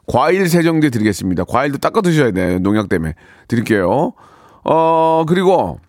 과일 0.08 0.50
세정제 0.50 0.89
드리겠습니다. 0.89 1.43
과일도 1.43 1.77
닦아 1.77 2.01
드셔야 2.01 2.31
돼. 2.31 2.60
농약 2.60 2.89
때문에. 2.89 3.13
드릴게요. 3.48 4.13
어, 4.63 5.24
그리고, 5.27 5.79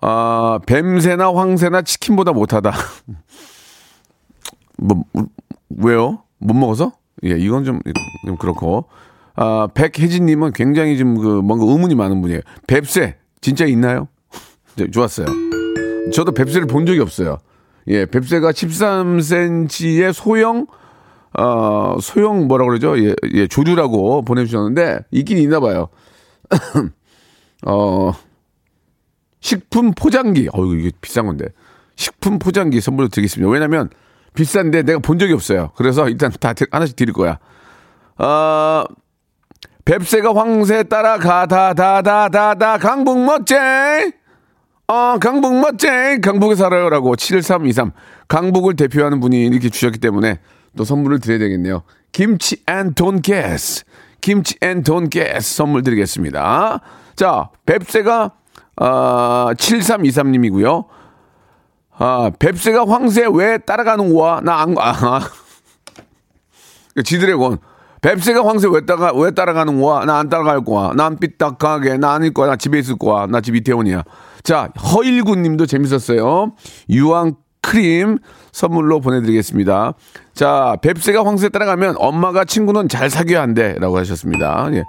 아, 0.00 0.58
뱀새나 0.66 1.32
황새나 1.32 1.82
치킨보다 1.82 2.32
못하다. 2.32 2.72
뭐, 4.76 5.04
왜요? 5.70 6.22
못 6.38 6.54
먹어서? 6.54 6.92
예, 7.24 7.30
이건 7.30 7.64
좀, 7.64 7.80
좀 8.26 8.36
그렇고. 8.36 8.86
아, 9.36 9.68
백혜진님은 9.72 10.52
굉장히 10.52 10.98
좀그 10.98 11.40
뭔가 11.42 11.64
의문이 11.64 11.94
많은 11.94 12.20
분이에요. 12.20 12.40
뱁새, 12.66 13.16
진짜 13.40 13.66
있나요? 13.66 14.08
네, 14.76 14.90
좋았어요. 14.90 15.26
저도 16.12 16.32
뱁새를 16.32 16.66
본 16.66 16.86
적이 16.86 17.00
없어요. 17.00 17.38
예, 17.88 18.06
뱁새가 18.06 18.52
13cm의 18.52 20.12
소형, 20.12 20.66
어, 21.38 21.96
소형 22.00 22.46
뭐라 22.46 22.64
그러죠? 22.66 22.98
예, 22.98 23.14
예, 23.34 23.46
조류라고 23.46 24.22
보내주셨는데, 24.22 25.00
있긴 25.10 25.38
있나 25.38 25.60
봐요. 25.60 25.88
어, 27.66 28.12
식품 29.40 29.92
포장기. 29.92 30.48
어이구, 30.52 30.76
이게 30.76 30.90
비싼 31.00 31.26
건데. 31.26 31.46
식품 31.96 32.38
포장기 32.38 32.80
선물로 32.80 33.08
드리겠습니다. 33.08 33.50
왜냐면, 33.50 33.90
비싼데 34.34 34.82
내가 34.82 34.98
본 34.98 35.18
적이 35.18 35.32
없어요. 35.32 35.70
그래서 35.76 36.08
일단 36.08 36.30
다 36.38 36.52
하나씩 36.70 36.96
드릴 36.96 37.12
거야. 37.12 37.38
어, 38.18 38.84
뱁새가 39.84 40.34
황새 40.34 40.82
따라가 40.84 41.46
다 41.46 41.72
다다 41.72 42.28
다다 42.28 42.78
강북 42.78 43.24
멋쟁 43.24 44.12
어 44.90 45.18
강북 45.18 45.60
멋쟁 45.60 46.20
강북에 46.22 46.54
살아요라고 46.54 47.14
7323 47.16 47.92
강북을 48.26 48.74
대표하는 48.74 49.20
분이 49.20 49.44
이렇게 49.44 49.68
주셨기 49.68 49.98
때문에 49.98 50.40
또 50.76 50.84
선물을 50.84 51.20
드려야 51.20 51.38
되겠네요. 51.38 51.82
김치 52.10 52.62
and 52.66 52.94
돈가스 52.94 53.84
김치 54.22 54.56
and 54.62 54.82
돈가스 54.82 55.56
선물 55.56 55.82
드리겠습니다. 55.82 56.80
자 57.16 57.50
뱁새가 57.66 58.32
어, 58.80 59.50
7323님이고요. 59.54 60.86
아, 61.98 62.30
뱁새가 62.38 62.86
황새 62.88 63.26
왜 63.32 63.58
따라가는 63.58 64.14
거야? 64.14 64.40
나 64.40 64.62
안, 64.62 64.74
아, 64.78 65.20
지드래곤. 67.04 67.58
뱁새가 68.02 68.46
황새 68.46 68.68
왜 68.70 68.84
따라, 68.86 69.12
왜 69.14 69.30
따라가는 69.32 69.80
거야? 69.80 70.04
나 70.04 70.18
안 70.18 70.28
따라갈 70.28 70.64
거야. 70.64 70.92
난 70.96 71.16
삐딱하게. 71.18 71.98
나 71.98 72.12
아닐 72.12 72.32
거야. 72.32 72.48
나 72.48 72.56
집에 72.56 72.78
있을 72.78 72.96
거야. 72.96 73.26
나 73.26 73.40
집 73.40 73.54
이태원이야. 73.56 74.04
자, 74.42 74.70
허일구 74.94 75.36
님도 75.36 75.66
재밌었어요. 75.66 76.52
유황 76.90 77.34
크림 77.60 78.18
선물로 78.52 79.00
보내드리겠습니다. 79.00 79.94
자, 80.34 80.76
뱁새가 80.80 81.24
황새 81.26 81.48
따라가면 81.50 81.96
엄마가 81.98 82.44
친구는 82.44 82.88
잘 82.88 83.10
사귀어야 83.10 83.42
한대. 83.42 83.74
라고 83.78 83.98
하셨습니다. 83.98 84.68
예. 84.72 84.84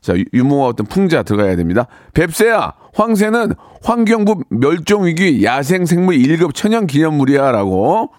자, 0.00 0.14
유- 0.16 0.24
유머와 0.32 0.68
어떤 0.68 0.86
풍자 0.86 1.22
들어가야 1.22 1.56
됩니다. 1.56 1.86
뱁새야, 2.14 2.72
황새는 2.94 3.52
환경부 3.82 4.42
멸종위기 4.50 5.44
야생생물 5.44 6.16
1급 6.16 6.54
천연 6.54 6.86
기념물이야. 6.86 7.52
라고. 7.52 8.10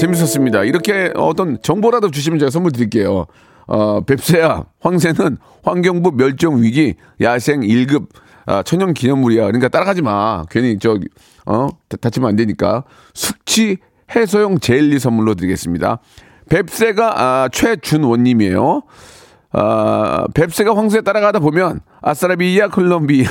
재밌었습니다. 0.00 0.64
이렇게 0.64 1.12
어떤 1.14 1.60
정보라도 1.62 2.10
주시면 2.10 2.38
제가 2.38 2.50
선물 2.50 2.72
드릴게요. 2.72 3.26
어, 3.66 4.00
뱁새야, 4.00 4.64
황새는 4.80 5.36
환경부 5.62 6.12
멸종 6.12 6.62
위기 6.62 6.94
야생 7.20 7.60
1급 7.60 8.06
아, 8.46 8.62
천연 8.62 8.94
기념물이야. 8.94 9.44
그러니까 9.44 9.68
따라가지 9.68 10.02
마. 10.02 10.44
괜히 10.50 10.78
저, 10.80 10.98
어, 11.46 11.68
다- 11.88 11.96
다치면 12.00 12.30
안 12.30 12.36
되니까. 12.36 12.84
숙취 13.14 13.76
해소용 14.14 14.58
젤리 14.58 14.98
선물로 14.98 15.34
드리겠습니다. 15.34 15.98
뱁새가, 16.48 17.22
아, 17.44 17.48
최준원님이에요. 17.52 18.82
아, 19.52 20.24
뱁새가 20.34 20.74
황새 20.76 21.02
따라가다 21.02 21.38
보면 21.38 21.80
아싸라비아 22.00 22.68
콜롬비아. 22.68 23.28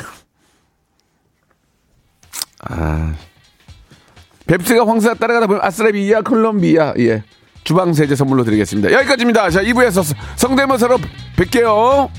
아. 2.68 3.14
뱁새가 4.50 4.84
황새 4.84 5.14
따라가다 5.14 5.46
보면 5.46 5.62
아싸라비아 5.62 6.22
콜롬비아. 6.22 6.92
예. 6.98 7.22
주방 7.62 7.92
세제 7.92 8.16
선물로 8.16 8.42
드리겠습니다. 8.42 8.90
여기까지입니다. 8.90 9.48
자, 9.48 9.62
2부에서 9.62 10.02
성대모사로 10.34 10.98
뵐게요. 11.36 12.10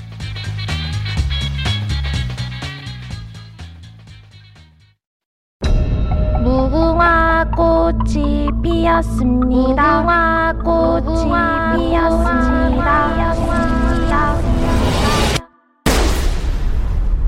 무궁화 6.41 7.51
꽃이 7.53 8.47
피었습니다. 8.63 10.01
무궁화 10.01 10.53
꽃이 10.63 11.89
피었습니다. 11.89 13.31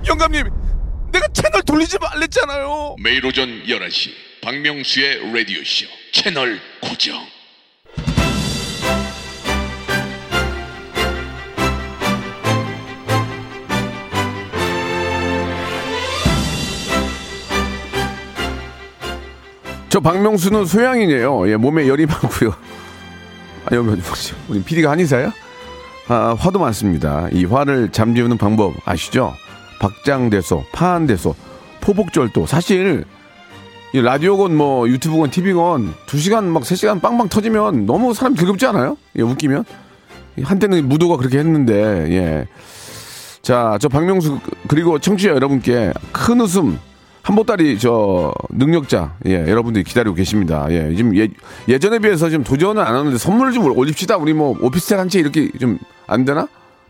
영감님, 0.07 0.50
내가 1.12 1.27
채널 1.33 1.62
돌리지 1.63 1.98
말랬잖아요. 2.00 2.95
매일 3.03 3.25
오전 3.25 3.50
11시 3.65 4.33
박명수의 4.43 5.32
라디오쇼 5.34 5.86
채널 6.12 6.60
고정 6.82 7.15
저 19.88 20.01
박명수는 20.01 20.65
소양이네요. 20.65 21.49
예, 21.49 21.56
몸에 21.56 21.88
열이 21.88 22.06
많고요. 22.08 22.53
아니, 23.65 23.79
뭐지? 23.79 24.34
우리 24.49 24.62
PD가 24.62 24.91
한의사야? 24.91 25.32
아, 26.10 26.36
화도 26.38 26.60
많습니다. 26.60 27.29
이 27.32 27.45
화를 27.45 27.93
잠재우는 27.93 28.38
방법 28.38 28.73
아시죠? 28.84 29.36
박장대소, 29.79 30.65
파한대소, 30.73 31.34
포복절도. 31.79 32.45
사실 32.47 33.06
이 33.93 34.01
라디오건 34.01 34.56
뭐 34.56 34.88
유튜브건 34.89 35.29
TV건 35.29 35.93
두 36.08 36.17
시간 36.17 36.51
막세 36.51 36.75
시간 36.75 36.99
빵빵 36.99 37.29
터지면 37.29 37.86
너무 37.86 38.13
사람 38.13 38.36
즐겁지 38.36 38.65
않아요? 38.67 38.97
예, 39.17 39.21
웃기면 39.21 39.65
한때는 40.41 40.89
무도가 40.89 41.17
그렇게 41.17 41.38
했는데 41.38 41.73
예. 42.10 42.47
자, 43.43 43.77
저 43.79 43.89
박명수 43.89 44.39
그리고 44.67 44.97
청취자 44.97 45.29
여러분께 45.32 45.93
큰 46.12 46.41
웃음 46.41 46.79
한 47.21 47.36
보따리 47.36 47.77
저 47.77 48.34
능력자 48.49 49.13
예 49.27 49.47
여러분들이 49.47 49.84
기다리고 49.84 50.15
계십니다. 50.15 50.65
예 50.71 50.93
지금 50.95 51.15
예, 51.15 51.29
예전에 51.67 51.99
비해서 51.99 52.29
지금 52.29 52.43
도전은 52.43 52.82
안 52.82 52.95
하는데 52.95 53.15
선물을 53.17 53.53
좀 53.53 53.65
올립시다. 53.77 54.17
우리 54.17 54.34
뭐 54.34 54.58
오피스텔 54.60 54.97
한 54.99 55.08
채 55.08 55.19
이렇게 55.19 55.49
좀 55.60 55.77
안 56.08 56.25
되나? 56.25 56.47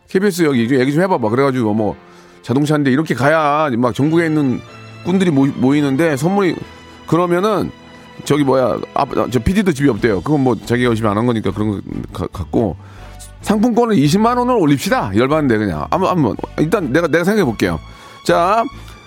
KBS 0.09 0.43
여기 0.43 0.67
좀 0.67 0.79
얘기 0.79 0.91
좀 0.93 1.01
해봐봐. 1.03 1.29
그래가지고 1.29 1.73
뭐 1.73 1.95
자동차 2.41 2.73
한 2.75 2.83
대 2.83 2.91
이렇게 2.91 3.13
가야 3.13 3.69
막 3.77 3.93
전국에 3.93 4.25
있는 4.25 4.59
꾼들이 5.05 5.29
모이, 5.31 5.51
모이는데 5.55 6.17
선물이 6.17 6.55
그러면은 7.07 7.71
저기 8.25 8.43
뭐야 8.43 8.77
아, 8.93 9.05
저 9.31 9.39
PD도 9.39 9.73
집이 9.73 9.89
없대요. 9.89 10.21
그건 10.21 10.41
뭐 10.43 10.55
자기가 10.55 10.89
열심히 10.89 11.09
안 11.09 11.17
한 11.17 11.25
거니까 11.25 11.51
그런 11.51 11.71
거 11.71 11.79
가- 12.13 12.27
갖고 12.31 12.75
상품권을 13.41 13.95
20만 13.97 14.37
원을 14.37 14.55
올립시다. 14.55 15.11
열받는데 15.15 15.57
그냥 15.57 15.87
한번 15.91 16.09
한번 16.09 16.35
일단 16.57 16.91
내가 16.93 17.07
내가 17.07 17.23
생각해 17.23 17.43
볼게요. 17.43 17.79
자 18.25 18.63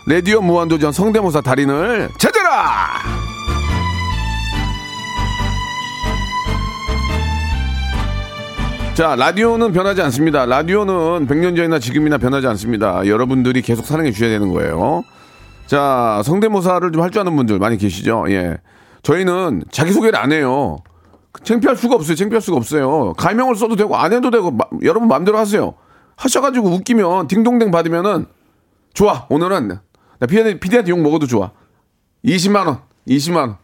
레디오 0.06 0.40
무한도전 0.42 0.92
성대모사 0.92 1.40
달인을 1.40 2.11
찾아라. 2.18 3.00
자 8.94 9.14
라디오는 9.14 9.72
변하지 9.72 10.00
않습니다. 10.02 10.46
라디오는 10.46 11.26
100년 11.26 11.54
전이나 11.54 11.78
지금이나 11.78 12.16
변하지 12.16 12.46
않습니다. 12.46 13.06
여러분들이 13.06 13.61
계속 13.61 13.85
사랑해 13.85 14.11
주셔야 14.11 14.30
되는 14.30 14.50
거예요. 14.52 15.04
자 15.66 16.22
성대모사를 16.24 16.92
좀 16.92 17.02
할 17.02 17.11
줄 17.11 17.20
아는 17.20 17.35
분들 17.37 17.59
많이 17.59 17.76
계시죠? 17.76 18.26
예. 18.29 18.59
저희는 19.02 19.64
자기 19.70 19.92
소개를 19.92 20.18
안 20.18 20.33
해요. 20.33 20.79
창피할 21.42 21.76
수가 21.76 21.94
없어요. 21.96 22.14
창피할 22.16 22.40
수가 22.40 22.57
없어요. 22.57 23.12
가명을 23.14 23.57
써도 23.57 23.76
되고 23.76 23.96
안 23.96 24.12
해도 24.12 24.31
되고 24.31 24.50
마- 24.50 24.64
여러분 24.83 25.09
마음대로 25.09 25.38
하세요. 25.38 25.74
하셔가지고 26.16 26.68
웃기면 26.70 27.29
딩동댕 27.29 27.70
받으면은 27.70 28.26
좋아. 28.94 29.26
오늘은 29.29 29.68
나 30.18 30.26
피디, 30.26 30.59
피디한테 30.61 30.90
욕 30.90 31.00
먹어도 31.00 31.26
좋아. 31.26 31.50
20만 32.24 32.66
원, 32.66 32.81
20만 33.07 33.37
원. 33.37 33.57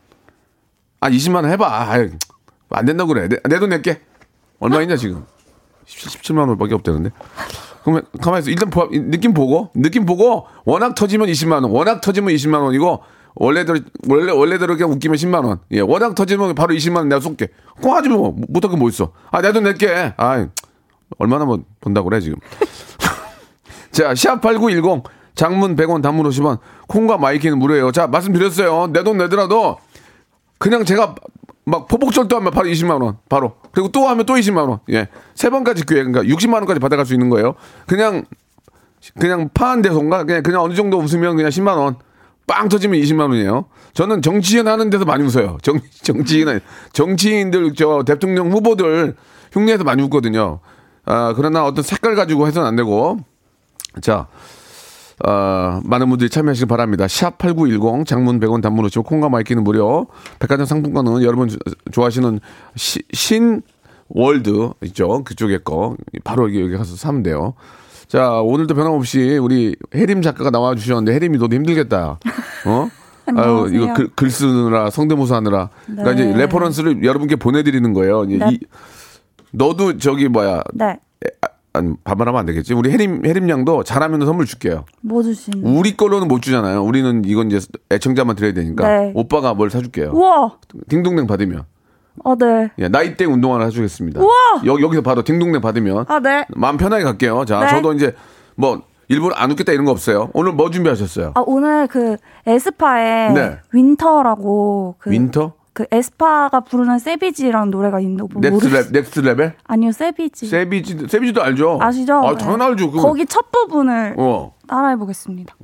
아 1.01 1.09
20만 1.11 1.37
원 1.37 1.47
해봐. 1.47 1.91
아이, 1.91 2.11
안 2.71 2.85
된다고 2.85 3.13
그래. 3.15 3.29
내돈 3.49 3.71
낼게. 3.71 4.01
얼마 4.61 4.83
있냐 4.83 4.97
지금? 4.97 5.25
17 5.87 6.35
만 6.37 6.49
원밖에 6.49 6.75
없다는데. 6.75 7.11
그러면 7.83 8.03
가만히 8.21 8.43
있어. 8.43 8.51
일단 8.51 8.71
보- 8.71 8.89
느낌 8.91 9.35
보고 9.35 9.71
느낌 9.75 10.07
보고 10.07 10.47
워낙 10.65 10.95
터지면 10.95 11.29
20만 11.29 11.53
원. 11.63 11.65
워낙 11.71 12.01
터지면 12.01 12.33
20만 12.35 12.61
원이고 12.63 13.03
원래대로 13.35 13.81
원래 14.09 14.31
원래대로 14.33 14.77
그냥 14.77 14.93
웃기면 14.93 15.17
10만 15.17 15.45
원. 15.45 15.59
예, 15.73 15.81
워낙 15.81 16.15
터지면 16.15 16.55
바로 16.55 16.75
20만 16.75 16.97
원 16.99 17.09
내가 17.09 17.21
쏠게. 17.21 17.49
꼭 17.81 17.93
하지 17.93 18.09
뭐. 18.09 18.35
못할 18.49 18.71
거뭐 18.71 18.89
있어. 18.91 19.13
아, 19.31 19.41
내 19.43 19.53
돈 19.53 19.65
낼게. 19.65 20.15
아, 20.17 20.47
얼마나 21.19 21.45
뭐 21.45 21.59
본다고 21.81 22.09
그래 22.09 22.21
지금. 22.21 22.37
자, 23.91 24.13
샵8910 24.13 25.03
장문 25.35 25.77
100원 25.77 26.03
단문 26.03 26.29
50원 26.29 26.59
콩과 26.89 27.19
my 27.19 27.30
K는 27.30 27.59
무료예요. 27.59 27.91
자, 27.93 28.07
말씀드렸어요. 28.07 28.89
내 28.93 29.03
돈 29.03 29.19
내더라도 29.19 29.79
그냥 30.59 30.85
제가 30.85 31.15
막 31.65 31.87
포복절도 31.87 32.37
하면 32.37 32.53
바로 32.53 32.69
20만 32.69 33.03
원 33.03 33.19
바로. 33.29 33.55
그리고 33.73 33.91
또 33.91 34.09
하면 34.09 34.27
또 34.27 34.35
20만 34.35 34.69
원. 34.69 34.81
예. 34.91 35.09
세 35.35 35.51
번까지 35.51 35.85
기회 35.87 36.03
그러니까 36.03 36.23
60만 36.23 36.55
원까지 36.55 36.81
받아갈 36.81 37.07
수 37.07 37.13
있는 37.13 37.29
거예요. 37.29 37.55
그냥 37.87 38.25
그냥 39.19 39.49
파한 39.53 39.83
데서인가? 39.83 40.25
그냥 40.25 40.43
그냥 40.43 40.63
어느 40.63 40.75
정도 40.75 40.99
웃으면 40.99 41.37
그냥 41.37 41.51
10만 41.51 41.77
원. 41.77 41.97
빵 42.47 42.69
터지면 42.69 43.01
20만 43.01 43.21
원이에요. 43.31 43.67
저는 43.95 44.21
정치인 44.21 44.67
하는 44.67 44.91
데서 44.91 45.05
많이 45.05 45.25
웃어요. 45.25 45.59
정 45.63 45.81
정치인 46.03 46.61
정치인들 46.93 47.75
저 47.75 48.03
대통령 48.05 48.51
후보들 48.51 49.15
흉내에서 49.53 49.85
많이 49.85 50.03
웃거든요. 50.03 50.59
아 51.05 51.35
그러나 51.37 51.65
어떤 51.65 51.85
색깔 51.85 52.17
가지고 52.17 52.47
해서는 52.47 52.67
안 52.67 52.77
되고. 52.77 53.21
자 54.01 54.27
어, 55.27 55.81
많은 55.85 56.09
분들이 56.09 56.29
참여하시기 56.29 56.67
바랍니다. 56.67 57.07
샵 57.09 57.39
8910 57.39 58.07
장문 58.07 58.41
100원 58.41 58.61
단문 58.63 58.85
50원 58.87 59.05
콩과 59.05 59.29
my 59.29 59.38
K는 59.38 59.63
무료. 59.63 60.07
백화점 60.41 60.67
상품권은 60.67 61.23
여러분 61.23 61.49
조- 61.49 61.59
좋아하시는 61.93 62.41
시- 62.75 63.03
신 63.13 63.63
world 64.09 64.71
있죠. 64.85 65.23
그쪽에 65.25 65.59
거 65.59 65.97
바로 66.25 66.45
여기, 66.45 66.61
여기 66.61 66.77
가서 66.77 66.97
사면 66.97 67.23
돼요. 67.23 67.55
자, 68.09 68.41
오늘도 68.41 68.75
변함없이 68.75 69.39
우리 69.39 69.77
혜림 69.95 70.23
작가가 70.23 70.51
나와 70.51 70.75
주셨는데 70.75 71.13
혜림이 71.15 71.39
너도 71.39 71.55
힘들겠다. 71.55 72.19
어? 72.67 72.89
아유, 73.37 73.71
이거 73.73 73.95
글, 73.95 74.09
글 74.17 74.29
쓰느라 74.31 74.91
성대모사 74.91 75.37
하느라. 75.37 75.71
그러니까 75.87 76.13
이제 76.13 76.37
reference를 76.37 77.05
여러분께 77.05 77.37
보내 77.37 77.63
드리는 77.63 77.93
거예요. 77.93 78.25
네. 78.25 78.39
이- 78.51 78.59
너도 79.53 79.99
저기 79.99 80.29
뭐야 80.29 80.63
네. 80.75 80.99
아니, 81.75 81.95
반말하면 82.05 82.41
안 82.41 82.47
되겠지. 82.47 82.75
우리 82.75 82.91
해림, 82.91 83.25
해림 83.25 83.49
양도 83.49 83.83
잘하면 83.83 84.25
선물 84.27 84.45
줄게요. 84.47 84.85
뭐 85.01 85.23
주시는? 85.23 85.65
우리 85.65 85.97
걸로는 85.97 86.29
못 86.29 86.43
주잖아요. 86.43 86.83
우리는 86.83 87.25
이건 87.25 87.51
이제 87.51 87.67
애청자만 87.91 88.37
드려야 88.37 88.53
되니까. 88.53 88.87
네. 88.87 89.13
오빠가 89.15 89.55
뭘 89.55 89.71
사줄게요. 89.71 90.11
우와. 90.13 90.59
딩동댕 90.89 91.27
받으면. 91.27 91.65
아 92.25 92.37
네. 92.39 92.69
예, 92.79 92.89
나이땡 92.89 93.33
운동화를 93.33 93.65
사주겠습니다. 93.67 94.21
우와! 94.21 94.31
여, 94.67 94.81
여기서 94.81 95.01
바로 95.01 95.23
딩동댕 95.23 95.63
받으면. 95.63 96.05
아 96.09 96.21
네. 96.21 96.45
마음 96.51 96.77
편하게 96.77 97.05
갈게요. 97.05 97.47
자, 97.47 97.61
네. 97.61 97.71
저도 97.71 97.95
이제 97.95 98.15
뭐 98.55 98.83
일부러 99.09 99.35
안 99.35 99.51
웃겠다 99.51 99.73
이런 99.73 99.87
거 99.87 99.93
없어요. 99.93 100.29
오늘 100.35 100.53
뭐 100.53 100.71
준비하셨어요? 100.71 101.33
아 101.35 101.43
오늘 101.47 101.87
그 101.87 102.17
에스파의 102.47 103.33
네. 103.33 103.59
윈터라고 103.73 104.97
그 104.99 105.11
윈터? 105.11 105.55
그 105.75 105.87
에스파가 105.91 106.61
부르는 106.61 106.99
Savage라는 106.99 107.71
노래가 107.71 107.99
있는데 108.01 108.25
오빠 108.25 108.41
Next, 108.41 108.67
모르 108.67 108.77
레, 108.77 108.91
Next 108.91 109.21
Level? 109.21 109.55
아니요 109.65 109.93
Savage 109.93 110.47
Savage, 110.47 111.07
Savage도 111.09 111.43
알죠? 111.43 111.79
아시죠? 111.81 112.15
아, 112.17 112.33
네. 112.33 112.39
당연 112.39 112.61
알죠. 112.63 112.91
그거. 112.91 113.03
거기 113.03 113.25
첫 113.27 113.51
부분을 113.51 114.15
어. 114.19 114.55
따라해 114.67 114.97
보겠습니다. 114.97 115.55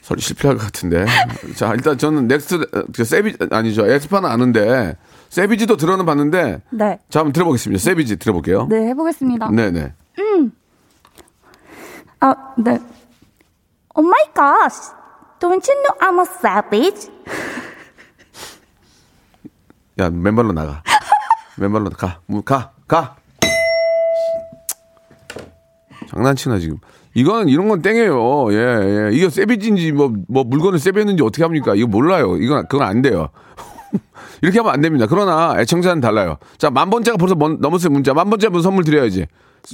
소리 0.00 0.20
실패할 0.20 0.56
것 0.58 0.64
같은데. 0.66 1.06
자, 1.56 1.72
일단 1.72 1.96
저는 1.96 2.28
Next, 2.28 2.54
어, 2.74 2.82
그 2.94 3.04
Sava, 3.04 3.36
아니죠. 3.50 3.86
에스파는 3.86 4.28
아는데, 4.28 4.98
Savage도 5.30 5.78
들어는 5.78 6.04
봤는데, 6.04 6.60
네. 6.70 6.98
자, 7.08 7.20
한번 7.20 7.32
들어보겠습니다. 7.32 7.82
Savage 7.82 8.16
들어볼게요. 8.16 8.66
네 8.68 8.88
해보겠습니다. 8.88 9.50
네네. 9.50 9.94
아 12.20 12.34
네. 12.56 12.78
Oh 13.94 14.02
my 14.06 14.24
gosh, 14.34 14.92
don't 15.40 15.66
you 15.68 15.82
know 15.82 15.94
I'm 16.00 16.18
a 16.20 16.26
savage? 16.26 17.10
야, 19.98 20.10
맨발로 20.10 20.52
나가. 20.52 20.82
맨발로 21.56 21.90
가. 21.90 22.20
무- 22.26 22.42
가. 22.42 22.72
가. 22.88 23.16
장난치나 26.08 26.58
지금. 26.58 26.78
이건 27.14 27.48
이런 27.48 27.68
건 27.68 27.80
땡이에요. 27.80 28.52
예, 28.52 28.56
예. 28.56 29.10
이게 29.12 29.28
세비지인지 29.30 29.92
뭐, 29.92 30.12
뭐 30.28 30.42
물건을 30.44 30.78
세비했는지 30.78 31.22
어떻게 31.22 31.42
합니까? 31.44 31.74
이거 31.76 31.86
몰라요. 31.86 32.36
이건 32.36 32.66
그건 32.66 32.86
안 32.86 33.02
돼요. 33.02 33.28
이렇게 34.42 34.58
하면 34.58 34.72
안 34.72 34.80
됩니다. 34.80 35.06
그러나 35.08 35.54
애청자는 35.60 36.00
달라요. 36.00 36.36
자, 36.58 36.70
만 36.70 36.90
번째가 36.90 37.16
벌써 37.16 37.34
먼- 37.36 37.58
넘었어요. 37.60 37.90
문자. 37.90 38.12
만 38.14 38.28
번째 38.30 38.48
분 38.48 38.62
선물 38.62 38.84
드려야지. 38.84 39.26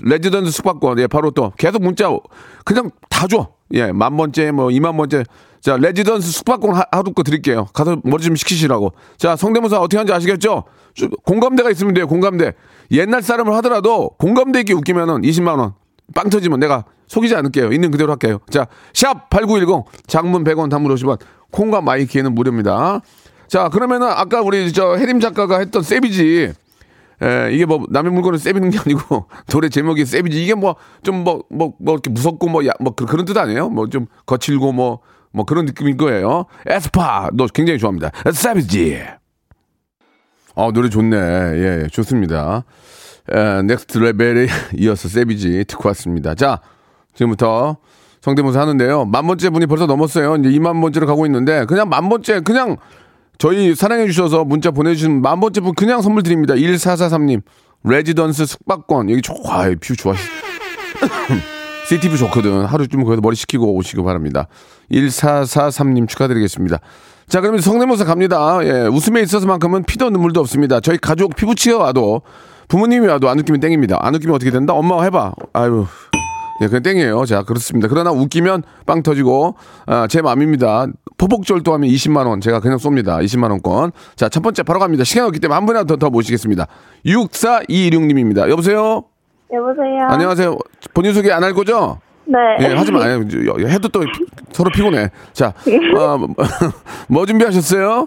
레지던스 0.05 0.51
숙박권. 0.51 0.99
예, 1.01 1.07
바로 1.07 1.31
또 1.31 1.53
계속 1.57 1.83
문자 1.83 2.09
그냥 2.65 2.91
다 3.09 3.27
줘. 3.27 3.49
예, 3.73 3.91
만 3.91 4.17
번째 4.17 4.51
뭐 4.53 4.71
이만 4.71 4.97
번째. 4.97 5.25
자, 5.61 5.77
레지던스 5.77 6.31
숙박권 6.31 6.75
하- 6.75 6.87
하루 6.91 7.13
거 7.13 7.23
드릴게요. 7.23 7.67
가서 7.75 7.99
머리 8.05 8.23
좀 8.23 8.35
식히시라고. 8.35 8.93
자, 9.19 9.37
성대모사 9.37 9.79
어떻게 9.79 9.99
하는지 9.99 10.13
아시겠죠? 10.13 10.65
주- 10.95 11.11
공감대가 11.25 11.71
있으면 11.71 11.93
돼요. 11.95 12.07
공감대. 12.07 12.53
옛날 12.93 13.23
사람을 13.23 13.55
하더라도 13.57 14.11
공감대 14.19 14.61
있게 14.61 14.73
웃기면은 14.73 15.23
20만 15.23 15.59
원. 15.59 15.75
빵 16.15 16.29
터지면 16.31 16.59
내가 16.61 16.85
속이지 17.09 17.35
않을게요. 17.37 17.73
있는 17.73 17.91
그대로 17.91 18.11
할게요. 18.13 18.39
자, 18.51 18.67
샵 18.95 19.29
8910 19.31 19.85
장문 20.07 20.45
100원 20.45 20.71
단문 20.71 20.95
50원. 20.95 21.21
콩과 21.53 21.83
마이케이는 21.83 22.35
무료입니다. 22.35 23.01
자, 23.49 23.69
그러면은 23.69 24.09
아까 24.09 24.41
우리 24.41 24.73
저 24.73 24.95
해림 24.97 25.21
작가가 25.21 25.59
했던 25.59 25.83
Savage 25.83 26.53
에, 27.23 27.53
이게 27.53 27.67
뭐 27.67 27.85
남의 27.91 28.13
물건을 28.13 28.39
세비는 28.39 28.71
게 28.71 28.79
아니고 28.79 29.27
노래 29.51 29.69
제목이 29.69 30.07
Savage 30.07 30.43
이게 30.43 30.55
뭐 30.55 30.77
좀 31.03 31.17
뭐 31.23 31.43
뭐뭐 31.51 31.75
이렇게 31.89 32.09
무섭고 32.11 32.49
뭐뭐 32.49 32.95
그런 33.07 33.27
뜻 33.27 33.37
아니에요? 33.37 33.69
뭐 33.69 33.87
좀 33.89 34.07
거칠고 34.25 34.73
뭐 34.73 35.01
뭐 35.33 35.45
그런 35.45 35.65
느낌인 35.65 35.97
거예요. 35.97 36.47
에스파 36.67 37.31
너 37.33 37.47
굉장히 37.47 37.79
좋아합니다. 37.79 38.11
Savage. 38.33 39.01
어 40.55 40.73
노래 40.73 40.89
좋네. 40.89 41.17
예, 41.17 41.83
예, 41.83 41.87
좋습니다. 41.91 42.65
에, 43.31 43.63
Next 43.63 43.99
Level에 43.99 44.49
이어서 44.77 45.09
Savage 45.09 45.65
듣고 45.69 45.89
왔습니다. 45.91 46.35
자, 46.35 46.61
지금부터 47.15 47.77
성대모사 48.21 48.61
하는데요. 48.61 49.05
만 49.07 49.27
번째 49.27 49.51
분이 49.51 49.67
벌써 49.67 49.87
넘었어요. 49.87 50.37
이제 50.37 50.51
2만 50.51 50.81
번째로 50.83 51.07
가고 51.07 51.25
있는데 51.27 51.65
그냥 51.65 51.89
만 51.89 52.09
번째 52.09 52.41
그냥 52.41 52.77
저희 53.39 53.75
사랑해 53.75 54.07
주셔서 54.07 54.45
문자 54.45 54.71
보내주신 54.71 55.23
만 55.23 55.41
번째 55.41 55.61
분 55.61 55.75
그냥 55.75 56.03
선물 56.03 56.23
드립니다. 56.23 56.55
1443님 56.55 57.43
레지던스 57.85 58.45
숙박권 58.45 59.11
여기 59.11 59.23
좋아 59.23 59.71
뷰 59.81 59.97
좋아. 59.97 60.15
CTV 61.91 62.19
좋거든. 62.19 62.67
하루 62.67 62.87
좀 62.87 63.03
거기서 63.03 63.21
머리 63.21 63.35
식히고 63.35 63.75
오시기 63.75 64.01
바랍니다. 64.05 64.47
1443님 64.93 66.07
축하드리겠습니다. 66.09 66.79
자, 67.27 67.41
그러면 67.41 67.61
성대모사 67.61 68.05
갑니다. 68.05 68.61
예, 68.63 68.87
웃음에 68.87 69.21
있어서만큼은 69.23 69.83
피도 69.83 70.11
눈물도 70.11 70.39
없습니다. 70.39 70.79
저희 70.79 70.99
가족 70.99 71.35
피붙이여 71.35 71.79
와도 71.79 72.23
부모님이 72.69 73.09
와도 73.09 73.29
안 73.29 73.41
웃기면 73.41 73.59
땡입니다. 73.59 73.99
안 74.01 74.15
웃기면 74.15 74.37
어떻게 74.37 74.53
된다? 74.53 74.73
엄마가 74.73 75.03
해봐. 75.03 75.33
아유. 75.53 75.87
예, 76.63 76.69
그냥 76.69 76.83
땡이에요. 76.85 77.25
자, 77.27 77.43
그렇습니다. 77.43 77.89
그러나 77.89 78.13
웃기면 78.13 78.63
빵 78.87 79.03
터지고, 79.03 79.57
아, 79.87 80.07
제 80.07 80.23
마음입니다. 80.23 80.87
포복절도 81.19 81.73
하면 81.75 81.91
20만원. 81.91 82.41
제가 82.41 82.61
그냥 82.61 82.79
쏩니다. 82.79 83.21
20만원권. 83.25 83.91
자, 84.15 84.29
첫 84.29 84.43
번째 84.43 84.63
바로 84.63 84.79
갑니다. 84.79 85.03
시간 85.03 85.27
없기 85.27 85.41
때문에 85.41 85.57
한 85.57 85.67
분이라도 85.67 85.97
더, 85.97 86.07
더 86.07 86.11
모시겠습니다. 86.11 86.69
6426님입니다. 87.05 88.49
여보세요? 88.49 89.10
여보세요. 89.53 90.07
안녕하세요. 90.09 90.57
본인 90.95 91.13
소개 91.13 91.31
안 91.33 91.43
할 91.43 91.53
거죠? 91.55 91.99
네. 92.25 92.39
예, 92.61 92.75
하지 92.75 92.93
마. 92.93 93.01
예, 93.09 93.67
해도 93.67 93.89
또 93.89 94.03
서로 94.53 94.71
피곤해. 94.71 95.11
자, 95.33 95.49
어, 95.97 96.19
뭐 97.09 97.27
준비하셨어요? 97.27 98.07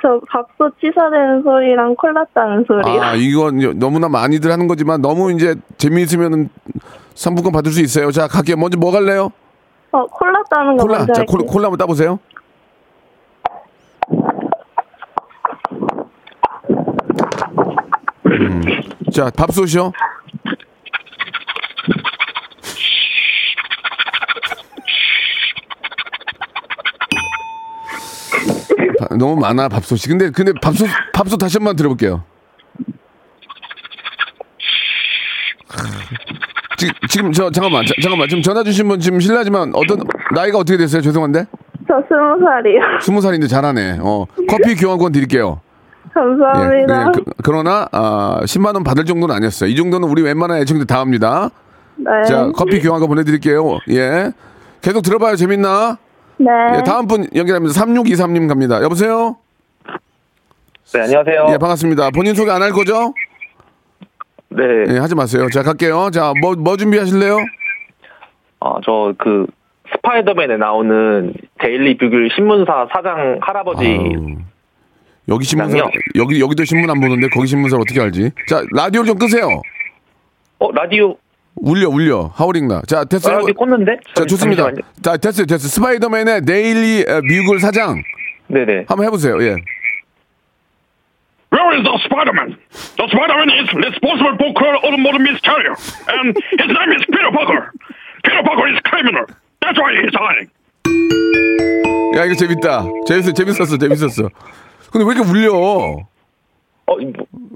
저 0.00 0.20
각서 0.28 0.70
치사되는 0.80 1.42
소리랑 1.42 1.94
콜라 1.96 2.24
따는 2.34 2.64
소리요. 2.66 3.02
아, 3.02 3.14
이건 3.14 3.78
너무나 3.78 4.08
많이들 4.08 4.50
하는 4.50 4.66
거지만 4.66 5.00
너무 5.02 5.30
이제 5.32 5.54
재미있으면 5.76 6.48
상품권 7.14 7.52
받을 7.52 7.70
수 7.70 7.80
있어요. 7.82 8.10
자, 8.10 8.26
갈게요. 8.26 8.56
먼저 8.56 8.78
뭐 8.78 8.90
갈래요? 8.90 9.30
어, 9.92 10.06
콜라 10.06 10.42
따는 10.50 10.76
거 10.78 10.86
콜라. 10.86 10.98
먼저 10.98 11.12
자. 11.12 11.24
콜라, 11.24 11.44
콜라 11.46 11.64
한번 11.66 11.78
따보세요. 11.78 12.18
음. 18.26 18.62
자, 19.12 19.30
밥솥이요. 19.36 19.92
바- 29.08 29.14
너무 29.16 29.36
많아 29.40 29.68
밥솥이. 29.68 30.08
근데 30.08 30.30
근데 30.30 30.52
밥솥 30.60 30.88
밥솥 31.12 31.38
다시 31.38 31.58
한 31.58 31.64
번 31.64 31.76
들어볼게요. 31.76 32.22
지금 36.76 36.94
지금 37.08 37.32
저 37.32 37.50
잠깐만 37.50 37.84
자, 37.86 37.94
잠깐만 38.02 38.28
지금 38.28 38.42
전화 38.42 38.62
주신 38.62 38.88
분 38.88 39.00
지금 39.00 39.20
실례지만 39.20 39.72
어떤 39.74 40.00
나이가 40.34 40.58
어떻게 40.58 40.76
되세요? 40.76 41.00
죄송한데 41.00 41.46
저 41.88 41.94
스무 42.08 42.44
살이요. 42.44 42.80
스무 43.00 43.20
살인데 43.20 43.46
잘하네. 43.46 43.98
어 44.00 44.26
커피 44.48 44.74
교환권 44.74 45.12
드릴게요. 45.12 45.60
예, 46.08 46.10
감사합니다. 46.14 47.12
그, 47.42 47.50
러나 47.50 47.88
아, 47.90 48.40
10만 48.44 48.74
원 48.74 48.84
받을 48.84 49.04
정도는 49.06 49.34
아니었어요. 49.34 49.70
이 49.70 49.76
정도는 49.76 50.08
우리 50.08 50.22
웬만한 50.22 50.58
애청들 50.58 50.86
다 50.86 51.00
합니다. 51.00 51.50
네. 51.96 52.04
자 52.26 52.50
커피 52.54 52.80
교환권 52.80 53.08
보내드릴게요. 53.08 53.78
예 53.90 54.32
계속 54.82 55.02
들어봐요. 55.02 55.36
재밌나? 55.36 55.98
네. 56.42 56.78
예, 56.78 56.82
다음 56.82 57.06
분 57.06 57.26
연결합니다. 57.34 57.72
3623님 57.80 58.48
갑니다. 58.48 58.82
여보세요? 58.82 59.36
네, 60.92 61.00
안녕하세요. 61.00 61.46
예, 61.52 61.58
반갑습니다. 61.58 62.10
본인 62.10 62.34
소개 62.34 62.50
안 62.50 62.60
할 62.62 62.72
거죠? 62.72 63.14
네, 64.48 64.62
예, 64.88 64.98
하지 64.98 65.14
마세요. 65.14 65.48
자, 65.50 65.62
갈게요. 65.62 66.10
자, 66.10 66.32
뭐, 66.40 66.54
뭐 66.56 66.76
준비하실래요? 66.76 67.38
어, 68.60 68.80
저 68.82 69.14
그 69.18 69.46
스파이더맨에 69.94 70.56
나오는 70.56 71.34
데일리 71.60 71.96
뷰글 71.98 72.30
신문사 72.34 72.88
사장 72.94 73.38
할아버지. 73.42 73.84
아유, 73.86 74.36
여기 75.28 75.44
신문사? 75.44 75.78
여기, 76.16 76.40
여기도 76.40 76.64
신문 76.64 76.90
안 76.90 76.98
보는데 77.00 77.28
거기 77.28 77.46
신문사 77.46 77.76
어떻게 77.76 78.00
알지? 78.00 78.30
자, 78.48 78.62
라디오 78.74 79.04
좀 79.04 79.16
끄세요. 79.18 79.48
어, 80.58 80.72
라디오 80.72 81.16
울려, 81.56 81.88
울려. 81.88 82.30
하우링나. 82.34 82.82
자, 82.86 83.04
됐어요. 83.04 83.38
라디오 83.38 83.54
껐는데? 83.54 83.98
자, 84.14 84.24
좋습니다. 84.24 84.64
잠시만요. 84.64 84.82
자, 85.02 85.16
됐어요, 85.16 85.46
됐어요. 85.46 85.68
스파이더맨의 85.68 86.42
데일리 86.44 87.04
어, 87.08 87.20
뷰글 87.22 87.60
사장. 87.60 88.02
네네. 88.48 88.86
한번 88.88 89.06
해보세요, 89.06 89.40
예. 89.42 89.56
Where 91.52 91.68
is 91.76 91.84
the 91.84 91.92
Spider-Man? 92.08 92.56
The 92.96 93.06
Spider-Man 93.12 93.50
is 93.60 93.68
responsible 93.76 94.52
for 94.56 94.72
automotive 94.82 95.20
miscarrier, 95.20 95.76
and 96.08 96.32
his 96.56 96.70
name 96.72 96.92
is 96.96 97.04
Peter 97.12 97.30
Parker. 97.30 97.70
Peter 98.24 98.42
Parker 98.42 98.66
is 98.72 98.80
criminal. 98.88 99.26
That's 99.60 99.76
why 99.78 99.92
he's 100.00 100.14
hiding. 100.16 100.48
야, 102.16 102.24
이거 102.24 102.34
재밌다. 102.34 102.84
재밌어, 103.06 103.32
재밌었어, 103.32 103.76
재밌었어. 103.78 104.28
근데 104.90 105.04
왜 105.06 105.14
이렇게 105.14 105.28
울려? 105.30 105.52
어, 105.54 105.96
뭐, 106.86 106.96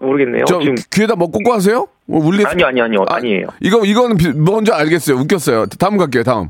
모르겠네요. 0.01 0.45
저 0.45 0.61
지금 0.61 0.75
귀에다 0.93 1.17
뭐 1.17 1.29
꽂고 1.29 1.53
하세요? 1.53 1.89
뭐 2.07 2.25
울리? 2.25 2.45
아니 2.47 2.63
아니 2.65 2.81
아니요. 2.81 3.05
아니에요. 3.09 3.47
이거 3.61 3.85
이거는 3.85 4.17
비- 4.17 4.33
뭔지 4.33 4.73
알겠어요. 4.73 5.17
웃겼어요. 5.19 5.67
다음 5.79 5.97
갈게요. 5.97 6.23
다음. 6.23 6.49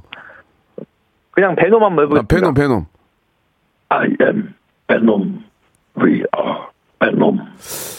그냥 1.31 1.55
베놈 1.57 1.83
한번 1.83 2.19
아. 2.19 2.23
베놈 2.23 2.55
베놈. 2.55 2.87
I 3.89 4.09
am 4.21 4.55
Venom. 4.89 5.45
We 5.99 6.13
are 6.37 7.17
놈. 7.17 7.39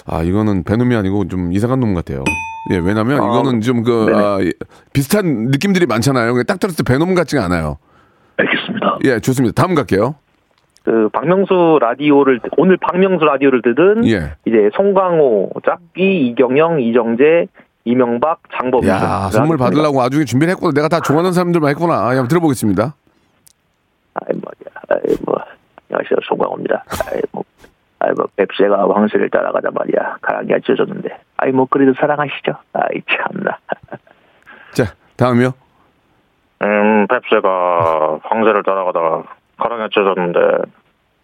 아, 0.05 0.23
이거는 0.23 0.63
배놈이 0.63 0.95
아니고 0.95 1.27
좀 1.27 1.51
이상한 1.51 1.79
놈 1.79 1.93
같아요. 1.93 2.23
예, 2.71 2.77
왜냐면 2.77 3.21
아, 3.21 3.25
이거는 3.25 3.61
좀 3.61 3.83
그, 3.83 4.05
네네. 4.09 4.17
아, 4.23 4.39
예, 4.41 4.51
비슷한 4.93 5.47
느낌들이 5.49 5.85
많잖아요. 5.85 6.33
그냥 6.33 6.45
딱 6.45 6.59
들었을 6.59 6.83
때 6.83 6.91
배놈 6.91 7.13
같지가 7.15 7.43
않아요. 7.45 7.77
알겠습니다. 8.37 8.99
예, 9.05 9.19
좋습니다. 9.19 9.59
다음 9.61 9.75
갈게요. 9.75 10.15
그 10.87 11.09
박명수 11.09 11.79
라디오를 11.81 12.39
오늘 12.55 12.77
박명수 12.77 13.25
라디오를 13.25 13.61
들은 13.61 14.07
예. 14.07 14.37
이제 14.45 14.69
송강호, 14.73 15.51
짝비, 15.65 16.27
이경영, 16.27 16.79
이정재, 16.79 17.47
이명박, 17.83 18.39
장범준. 18.55 18.89
야, 18.89 19.29
선물 19.29 19.57
받으려고 19.57 20.01
아주 20.01 20.23
준비를 20.23 20.53
했구나. 20.53 20.71
내가 20.73 20.87
다 20.87 21.01
좋아하는 21.01 21.33
사람들만 21.33 21.71
했구나. 21.71 21.93
아, 21.93 22.07
한번 22.11 22.29
들어보겠습니다. 22.29 22.95
아이 24.13 24.37
뭐, 24.41 24.51
아이 24.87 25.15
뭐, 25.25 25.35
안녕하세요 25.91 26.19
송강호입니다. 26.25 26.85
아이 27.11 27.21
뭐, 27.33 27.43
아이 27.99 28.11
뭐 28.15 28.27
뱁새가 28.37 28.87
황새를 28.89 29.29
따라가다 29.29 29.71
말이야. 29.73 30.19
가랑이가 30.21 30.59
찢어졌는데. 30.59 31.09
아이 31.35 31.51
뭐 31.51 31.67
그래도 31.69 31.93
사랑하시죠. 31.99 32.53
아이 32.71 33.01
참나. 33.09 33.57
자, 34.71 34.85
다음이요. 35.17 35.51
음, 36.61 37.07
뱁새가 37.07 38.19
황새를 38.23 38.63
따라가다가 38.63 39.23
가랑이가 39.57 39.89
찢어졌는데, 39.89 40.39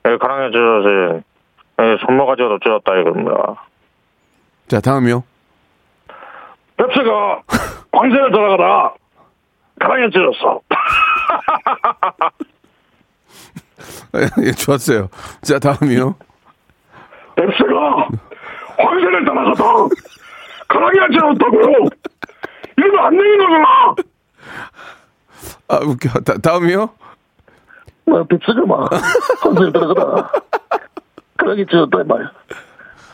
이 0.05 0.17
가랑이가 0.17 0.51
찢어져서 0.51 1.21
이 1.79 1.97
손모가지가 2.05 2.57
찢어졌다 2.61 2.97
이겁니다. 2.99 3.65
자, 4.67 4.79
다음이요. 4.79 5.23
뱁새가 6.77 7.41
황새를 7.91 8.31
따라가다가 8.31 8.93
가랑이가 9.79 10.09
찢어졌어. 10.09 10.61
예, 14.45 14.51
좋았어요. 14.51 15.09
자, 15.41 15.59
다음이요. 15.59 16.15
뱁새가 17.35 18.07
황새를 18.77 19.25
따라가다 19.25 19.63
가랑이가 20.67 21.07
찢어졌다고요. 21.09 21.87
이러면 22.77 23.05
안 23.05 23.17
되는 23.17 23.37
거잖아. 23.37 23.95
아, 25.69 25.77
웃겨. 25.77 26.19
다, 26.21 26.37
다음이요. 26.37 26.89
뭐 28.05 28.23
뱁새가 28.23 28.65
막 28.65 28.89
황새를 29.41 29.73
따라가다 29.73 30.31
가랑이 31.37 31.65
찢어졌다 31.65 32.03
말이야. 32.05 32.31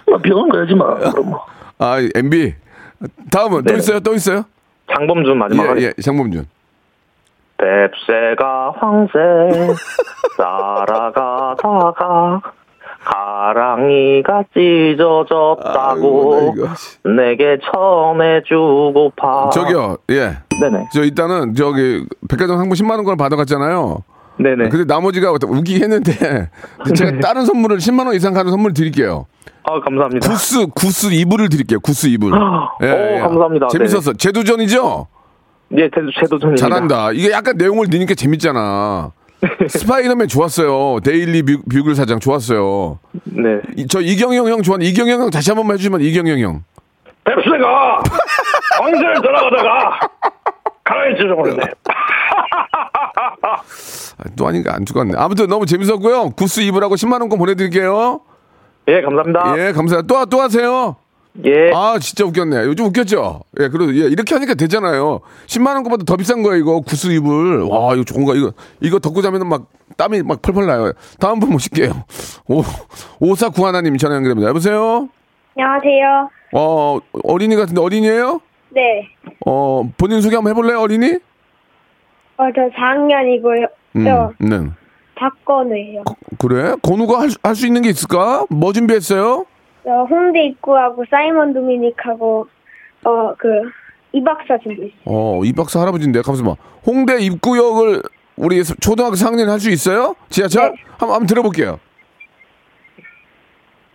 막 0.07 0.21
병원 0.21 0.49
가야지 0.49 0.75
마. 0.75 0.95
그럼 1.11 1.29
뭐. 1.29 1.45
아, 1.77 1.97
MB. 2.15 2.55
다음은 3.31 3.63
또 3.63 3.73
네. 3.73 3.79
있어요? 3.79 3.99
또 3.99 4.13
있어요? 4.13 4.43
장범준 4.93 5.37
마지막 5.37 5.79
예. 5.79 5.85
예, 5.85 5.93
장범준. 6.01 6.45
뱁새가 7.57 8.73
황새 8.77 9.73
따라가다가 10.37 12.41
가랑이가 13.03 14.43
찢어졌다고 14.53 16.35
아이고, 16.35 16.55
나. 16.57 16.75
내게 17.15 17.57
전해주고파. 17.73 19.49
저기요, 19.49 19.97
예. 20.11 20.37
네네. 20.59 20.89
저 20.93 21.03
일단은 21.03 21.55
저기 21.55 22.05
백화점 22.29 22.57
상품 22.57 22.75
10만 22.75 22.91
원권을 22.97 23.17
받아갔잖아요. 23.17 24.03
네네. 24.39 24.69
근데 24.69 24.85
나머지가 24.85 25.31
웃기게 25.31 25.83
했는데 25.83 26.13
제가 26.95 27.19
다른 27.19 27.45
선물을 27.45 27.77
10만 27.77 28.05
원 28.07 28.15
이상 28.15 28.33
가는 28.33 28.49
선물 28.51 28.73
드릴게요. 28.73 29.25
아 29.63 29.79
감사합니다. 29.81 30.27
goose 30.29 30.65
goose 30.67 31.07
이불을 31.13 31.49
드릴게요. 31.49 31.79
goose 31.81 32.07
이불. 32.07 32.33
오, 32.33 32.37
감사합니다. 32.79 33.67
재밌었어. 33.67 34.13
재도전이죠? 34.13 35.07
예, 35.77 35.89
재도 35.93 36.09
재도전입니다. 36.19 36.55
잘한다. 36.67 37.11
이게 37.11 37.31
약간 37.31 37.57
내용을 37.57 37.87
넣으니까 37.91 38.15
재밌잖아. 38.15 39.11
스파이더맨 39.69 40.27
좋았어요. 40.27 40.99
데일리 41.01 41.43
뷰, 41.43 41.61
뷰글 41.71 41.95
사장 41.95 42.19
좋았어요. 42.19 42.99
네. 43.25 43.59
이- 43.77 43.87
저 43.87 44.01
이경영 44.01 44.47
형 44.47 44.61
좋아하는 44.63 44.85
이경영 44.87 45.21
형 45.21 45.29
다시 45.29 45.49
한 45.51 45.57
번만 45.57 45.75
해주시면 45.75 46.01
이경영 46.01 46.39
형. 46.39 46.63
뱁새가 47.25 48.03
황새를 48.81 49.13
따라가다가 49.21 49.99
가랑이 50.83 51.15
찢어버렸네. 51.17 51.61
아, 53.57 54.23
또 54.35 54.47
아닌가 54.47 54.73
안 54.75 54.85
죽었네. 54.85 55.13
아무튼 55.17 55.47
너무 55.47 55.65
재밌었고요. 55.65 56.31
goose 56.31 56.61
이불하고 56.61 56.95
10만 56.95 57.19
원권 57.21 57.37
보내드릴게요. 57.39 58.21
예, 58.87 59.01
감사합니다. 59.01 59.53
예, 59.57 59.71
감사합니다. 59.71 60.01
또, 60.03 60.25
또 60.25 60.41
하세요. 60.41 60.95
예. 61.45 61.71
아, 61.73 61.97
진짜 61.99 62.25
웃겼네. 62.25 62.65
요즘 62.65 62.85
웃겼죠? 62.85 63.41
예, 63.59 63.67
그래도, 63.69 63.95
예, 63.95 64.07
이렇게 64.07 64.33
하니까 64.35 64.55
되잖아요. 64.55 65.21
10만원 65.45 65.83
거보다 65.83 66.03
더 66.03 66.17
비싼 66.17 66.41
거예요, 66.41 66.57
이거. 66.57 66.81
구스 66.81 67.07
이불. 67.07 67.63
와, 67.69 67.93
이거 67.93 68.03
좋은 68.03 68.25
거. 68.25 68.35
이거, 68.35 68.51
이거 68.81 68.99
덮고 68.99 69.21
자면은 69.21 69.47
막 69.47 69.67
땀이 69.95 70.23
막 70.23 70.41
펄펄 70.41 70.65
나요. 70.65 70.91
다음 71.19 71.39
분 71.39 71.51
모실게요. 71.51 72.03
오, 72.47 72.63
오사구 73.19 73.65
하나님 73.65 73.95
전화 73.97 74.15
연결됩니다. 74.15 74.49
여보세요? 74.49 75.07
안녕하세요. 75.55 76.29
어, 76.53 76.99
어린이 77.23 77.55
같은데 77.55 77.79
어린이에요? 77.81 78.41
네. 78.71 79.07
어, 79.45 79.83
본인 79.97 80.21
소개 80.21 80.35
한번 80.35 80.51
해볼래요, 80.51 80.79
어린이? 80.79 81.19
어, 82.39 82.43
저 82.55 82.69
4학년이고요. 82.69 83.69
음, 83.97 84.05
저 84.05 84.31
네. 84.39 84.57
박건우예요. 85.15 86.03
그래? 86.39 86.75
건우가 86.81 87.19
할, 87.19 87.29
수- 87.29 87.37
할 87.43 87.53
수 87.55 87.67
있는 87.67 87.81
게 87.81 87.89
있을까? 87.89 88.45
뭐 88.49 88.71
준비했어요? 88.71 89.45
저 89.83 90.03
홍대 90.03 90.45
입구하고 90.45 91.03
사이먼 91.09 91.53
도미닉하고 91.53 92.47
어 93.05 93.33
그 93.37 93.47
이박사 94.13 94.57
준비했어요. 94.63 95.01
어, 95.05 95.41
이 95.43 95.53
박사 95.53 95.81
할아버지인데, 95.81 96.21
봐. 96.43 96.55
홍대 96.85 97.19
입구역을 97.19 98.01
우리 98.37 98.63
초등학교 98.63 99.15
4학년이 99.15 99.47
할수 99.47 99.69
있어요? 99.69 100.15
지하철? 100.29 100.71
네. 100.71 100.75
한번, 100.97 101.09
한번 101.15 101.27
들어볼게요. 101.27 101.79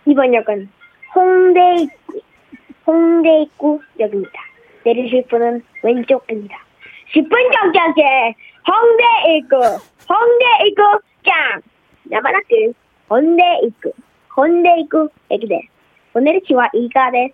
이번 0.05 0.33
역은 0.33 0.69
홍대 1.15 1.75
입구, 1.81 2.21
홍대 2.87 3.41
입구역입니다. 3.41 4.39
내리실 4.85 5.25
분은 5.29 5.63
왼쪽입니다. 5.83 6.57
10분 7.13 7.29
정격에 7.53 8.33
홍대 8.67 9.03
입구, 9.37 9.55
홍대 9.57 10.45
입구 10.67 10.81
짱. 11.25 11.61
야바라크 12.11 12.73
홍대 13.09 13.41
입구, 13.63 13.91
홍대 14.35 14.69
입구 14.79 15.09
애기들. 15.29 15.59
오늘의 16.13 16.41
지와 16.47 16.69
이가 16.73 17.11
돼. 17.11 17.29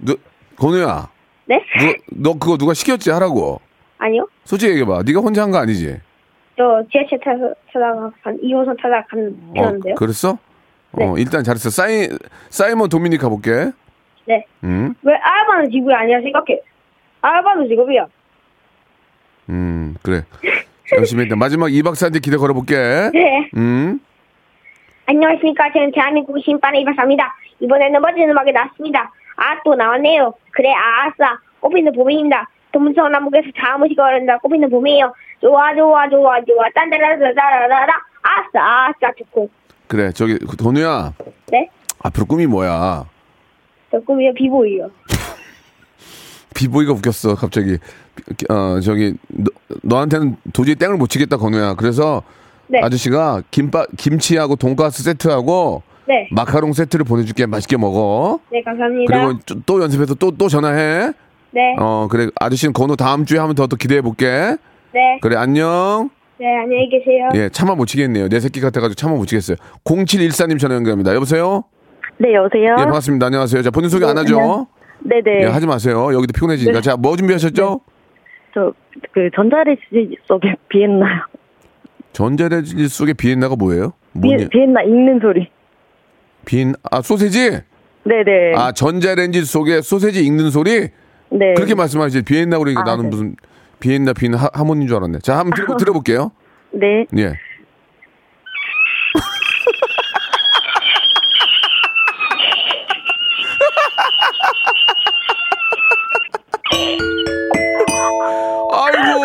너 0.00 0.14
건우야. 0.56 1.08
네? 1.46 1.64
너, 2.10 2.32
너 2.32 2.38
그거 2.38 2.56
누가 2.56 2.74
시켰지 2.74 3.10
하라고? 3.10 3.60
아니요. 3.98 4.26
솔직히 4.44 4.70
얘기해봐. 4.72 5.02
네가 5.06 5.20
혼자 5.20 5.42
한 5.42 5.50
거 5.50 5.58
아니지? 5.58 5.98
저 6.56 6.82
지하철 6.92 7.18
타서 7.20 7.54
타다가 7.72 8.10
2호선 8.24 8.76
타다가 8.80 9.04
갔는데요. 9.08 9.92
어, 9.92 9.94
그랬어? 9.96 10.30
어, 10.32 10.36
네. 10.92 11.04
어, 11.06 11.14
일단 11.16 11.42
잘했어. 11.42 11.70
사이, 11.70 12.08
사이먼 12.50 12.88
도미니 12.90 13.16
가볼게 13.16 13.70
네. 14.26 14.44
음? 14.62 14.94
왜 15.02 15.14
알바는 15.14 15.70
직업이 15.70 15.92
아니야 15.94 16.20
생각해? 16.20 16.60
알바는 17.22 17.68
직업이야. 17.68 18.06
음, 19.52 19.94
그래. 20.02 20.24
열심히 20.96 21.24
했다. 21.24 21.36
마지막 21.36 21.72
이 21.72 21.82
박사한테 21.82 22.18
기대 22.20 22.36
걸어볼게. 22.36 22.74
네. 23.12 23.50
음, 23.56 24.00
안녕하십니까. 25.06 25.70
저는 25.72 25.92
대한민국 25.92 26.38
신반의 26.42 26.80
이박사입니다. 26.82 27.34
이번에는 27.60 28.00
멋진 28.00 28.28
음악이 28.30 28.52
나왔습니다. 28.52 29.10
아, 29.36 29.62
또 29.64 29.74
나왔네요. 29.74 30.32
그래, 30.50 30.70
아싸. 30.72 31.38
꽃피는 31.60 31.92
봄입니다. 31.92 32.48
동문서 32.72 33.08
남북에서 33.08 33.48
자무시가 33.56 34.04
어른다. 34.04 34.38
꽃피는 34.38 34.70
봄이에요. 34.70 35.12
좋아, 35.40 35.74
좋아, 35.74 36.08
좋아, 36.08 36.40
좋아. 36.44 36.64
딴따라라라라라. 36.74 37.92
아싸, 38.22 38.86
아싸, 38.86 39.12
좋고. 39.18 39.50
그래. 39.86 40.10
저기, 40.12 40.38
그 40.38 40.56
건우야. 40.56 41.12
네? 41.50 41.68
앞으로 42.02 42.26
꿈이 42.26 42.46
뭐야? 42.46 43.04
저 43.90 44.00
꿈이요, 44.00 44.32
비보이요. 44.34 44.90
비보이가 46.54 46.92
웃겼어, 46.92 47.34
갑자기. 47.34 47.78
어, 48.50 48.80
저기, 48.80 49.14
너, 49.28 49.50
너한테는 49.82 50.36
도저히 50.52 50.74
땡을 50.74 50.96
못 50.96 51.08
치겠다, 51.08 51.36
건우야. 51.36 51.74
그래서 51.74 52.22
네. 52.68 52.80
아저씨가 52.82 53.42
김밥, 53.50 53.86
김치하고 53.96 54.56
돈가스 54.56 55.02
세트하고 55.02 55.82
네. 56.08 56.28
마카롱 56.32 56.72
세트를 56.72 57.04
보내줄게. 57.04 57.46
맛있게 57.46 57.76
먹어. 57.76 58.40
네, 58.50 58.62
감사합니다. 58.62 59.26
그리고 59.26 59.40
또, 59.46 59.60
또 59.66 59.82
연습해서 59.82 60.14
또, 60.14 60.30
또 60.30 60.48
전화해. 60.48 61.12
네. 61.50 61.76
어, 61.78 62.08
그래. 62.10 62.28
아저씨는 62.40 62.72
건우 62.72 62.96
다음 62.96 63.24
주에 63.24 63.38
하면 63.38 63.54
더, 63.54 63.66
더 63.66 63.76
기대해 63.76 64.00
볼게. 64.00 64.26
네. 64.94 65.18
그래, 65.20 65.36
안녕. 65.36 66.10
네, 66.38 66.46
안녕히 66.62 66.88
계세요. 66.88 67.28
예, 67.34 67.48
차마 67.50 67.74
못 67.74 67.86
치겠네요. 67.86 68.28
내 68.28 68.40
새끼 68.40 68.60
같아가지고 68.60 68.94
차마 68.94 69.14
못 69.14 69.26
치겠어요. 69.26 69.56
0714님 69.84 70.58
전화 70.58 70.74
연결합니다. 70.74 71.14
여보세요? 71.14 71.64
네, 72.18 72.34
여보세요? 72.34 72.72
예, 72.78 72.84
반갑습니다. 72.84 73.26
안녕하세요. 73.26 73.62
자, 73.62 73.70
본인 73.70 73.90
소개 73.90 74.04
안 74.06 74.18
하죠? 74.18 74.66
네네. 75.00 75.42
예, 75.42 75.46
하지 75.46 75.66
마세요. 75.66 76.12
여기도 76.12 76.32
피곤해지니까. 76.32 76.80
네. 76.80 76.82
자, 76.82 76.96
뭐 76.96 77.16
준비하셨죠? 77.16 77.80
저 78.54 78.72
그 79.12 79.30
전자레인지 79.34 80.16
속에 80.26 80.54
비엔나요. 80.68 81.22
전자레인지 82.12 82.88
속에 82.88 83.12
비엔나가 83.14 83.56
뭐예요? 83.56 83.92
비, 84.20 84.32
예? 84.32 84.48
비엔나 84.48 84.82
익는 84.82 85.20
소리. 85.20 85.48
비엔 86.44 86.74
아 86.90 87.00
소세지? 87.00 87.60
네네. 88.04 88.54
아 88.56 88.72
전자레인지 88.72 89.44
속에 89.44 89.80
소세지 89.80 90.24
익는 90.24 90.50
소리? 90.50 90.88
네. 91.30 91.54
그렇게 91.54 91.74
말씀하시지 91.74 92.24
비엔나 92.24 92.58
그러니까 92.58 92.82
아, 92.82 92.84
나는 92.84 93.04
네. 93.04 93.08
무슨 93.10 93.36
비엔나 93.80 94.12
비엔 94.12 94.34
하모니인 94.34 94.88
줄 94.88 94.96
알았네. 94.98 95.18
자 95.20 95.38
한번 95.38 95.54
들어, 95.54 95.76
들어볼게요. 95.78 96.32
네. 96.72 97.06
예. 97.16 97.32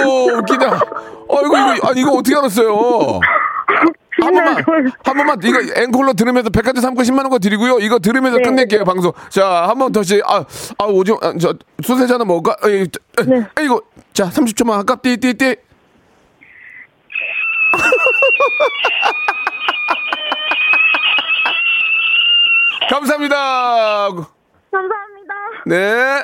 웃기다. 0.05 0.79
아이고, 1.29 1.47
이거, 1.47 1.88
아니, 1.88 2.01
이거 2.01 2.12
어떻게 2.12 2.36
알았어요? 2.36 3.19
한 4.19 4.33
번만, 4.33 4.55
한 5.03 5.17
번만, 5.17 5.39
이거 5.43 5.60
앵콜로 5.81 6.13
들으면서 6.13 6.49
백화점 6.49 6.81
상품 6.81 7.03
10만원 7.03 7.39
드리고요. 7.41 7.79
이거 7.79 7.99
들으면서 7.99 8.38
네. 8.38 8.43
끝낼게요, 8.43 8.83
방송. 8.83 9.12
자, 9.29 9.65
한번 9.67 9.91
더씩, 9.91 10.21
아, 10.25 10.43
아, 10.77 10.86
오징어, 10.86 11.19
아, 11.21 11.33
저, 11.39 11.53
소세지 11.83 12.12
하나 12.12 12.25
먹을까? 12.25 12.55
에이, 12.67 12.88
네. 13.27 13.45
이거, 13.63 13.81
자, 14.13 14.29
30초만 14.29 14.71
할까? 14.71 14.95
띠, 14.95 15.17
띠, 15.17 15.33
띠. 15.36 15.55
감사합니다. 22.89 24.10
감사합니다. 24.71 25.33
네. 25.65 26.23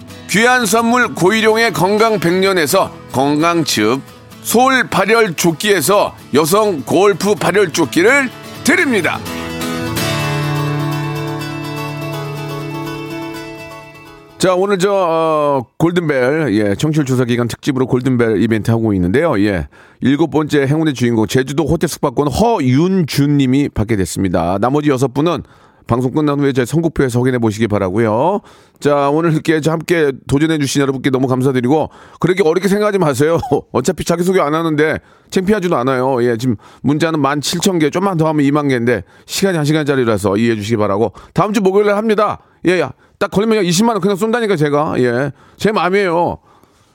귀한 0.31 0.65
선물 0.65 1.13
고일용의 1.13 1.73
건강 1.73 2.17
백년에서 2.17 2.89
건강즙, 3.11 3.99
소울 4.43 4.87
발열 4.87 5.33
조끼에서 5.33 6.15
여성 6.33 6.83
골프 6.83 7.35
발열 7.35 7.73
조끼를 7.73 8.29
드립니다. 8.63 9.19
자, 14.37 14.55
오늘 14.55 14.79
저, 14.79 14.89
어, 14.93 15.65
골든벨, 15.77 16.53
예, 16.53 16.75
청취율 16.75 17.05
조사 17.05 17.25
기간 17.25 17.49
특집으로 17.49 17.85
골든벨 17.85 18.41
이벤트 18.41 18.71
하고 18.71 18.93
있는데요. 18.93 19.37
예. 19.45 19.67
일곱 19.99 20.31
번째 20.31 20.61
행운의 20.65 20.93
주인공, 20.93 21.27
제주도 21.27 21.65
호텔 21.65 21.89
숙박권 21.89 22.29
허윤준 22.29 23.35
님이 23.35 23.67
받게 23.67 23.97
됐습니다. 23.97 24.57
나머지 24.61 24.89
여섯 24.91 25.13
분은 25.13 25.43
방송 25.87 26.11
끝난 26.11 26.39
후에 26.39 26.53
제 26.53 26.65
선곡표에서 26.65 27.19
확인해 27.19 27.39
보시기 27.39 27.67
바라고요 27.67 28.41
자, 28.79 29.09
오늘 29.09 29.33
이렇게 29.33 29.61
저 29.61 29.71
함께 29.71 30.11
도전해 30.27 30.57
주신 30.57 30.81
여러분께 30.81 31.11
너무 31.11 31.27
감사드리고, 31.27 31.89
그렇게 32.19 32.41
어렵게 32.43 32.67
생각하지 32.67 32.97
마세요. 32.97 33.37
어차피 33.71 34.03
자기소개 34.03 34.39
안 34.39 34.55
하는데 34.55 34.97
창피하지도 35.29 35.77
않아요. 35.77 36.23
예, 36.23 36.35
지금 36.35 36.55
문자는 36.81 37.21
17,000개, 37.21 37.91
좀만 37.91 38.17
더 38.17 38.27
하면 38.27 38.43
2만 38.43 38.69
개인데, 38.69 39.03
시간이 39.27 39.55
한 39.55 39.65
시간짜리라서 39.65 40.35
이해해 40.37 40.55
주시기 40.55 40.77
바라고, 40.77 41.13
다음 41.33 41.53
주 41.53 41.61
목요일에 41.61 41.91
합니다. 41.91 42.39
예, 42.67 42.79
야, 42.79 42.91
딱 43.19 43.29
걸리면 43.29 43.63
20만 43.63 43.89
원 43.89 44.01
그냥 44.01 44.15
쏜다니까 44.15 44.55
제가. 44.55 44.95
예, 44.97 45.31
제 45.57 45.71
마음이에요. 45.71 46.39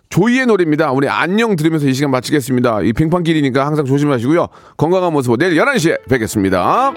조이의 0.08 0.46
노래입니다. 0.46 0.92
우리 0.92 1.08
안녕 1.08 1.56
들으면서 1.56 1.86
이 1.86 1.92
시간 1.92 2.10
마치겠습니다. 2.10 2.82
이 2.82 2.92
빙판길이니까 2.92 3.64
항상 3.64 3.84
조심하시고요. 3.84 4.48
건강한 4.76 5.12
모습으로 5.12 5.36
내일 5.36 5.56
11시에 5.56 6.08
뵙겠습니다. 6.08 6.94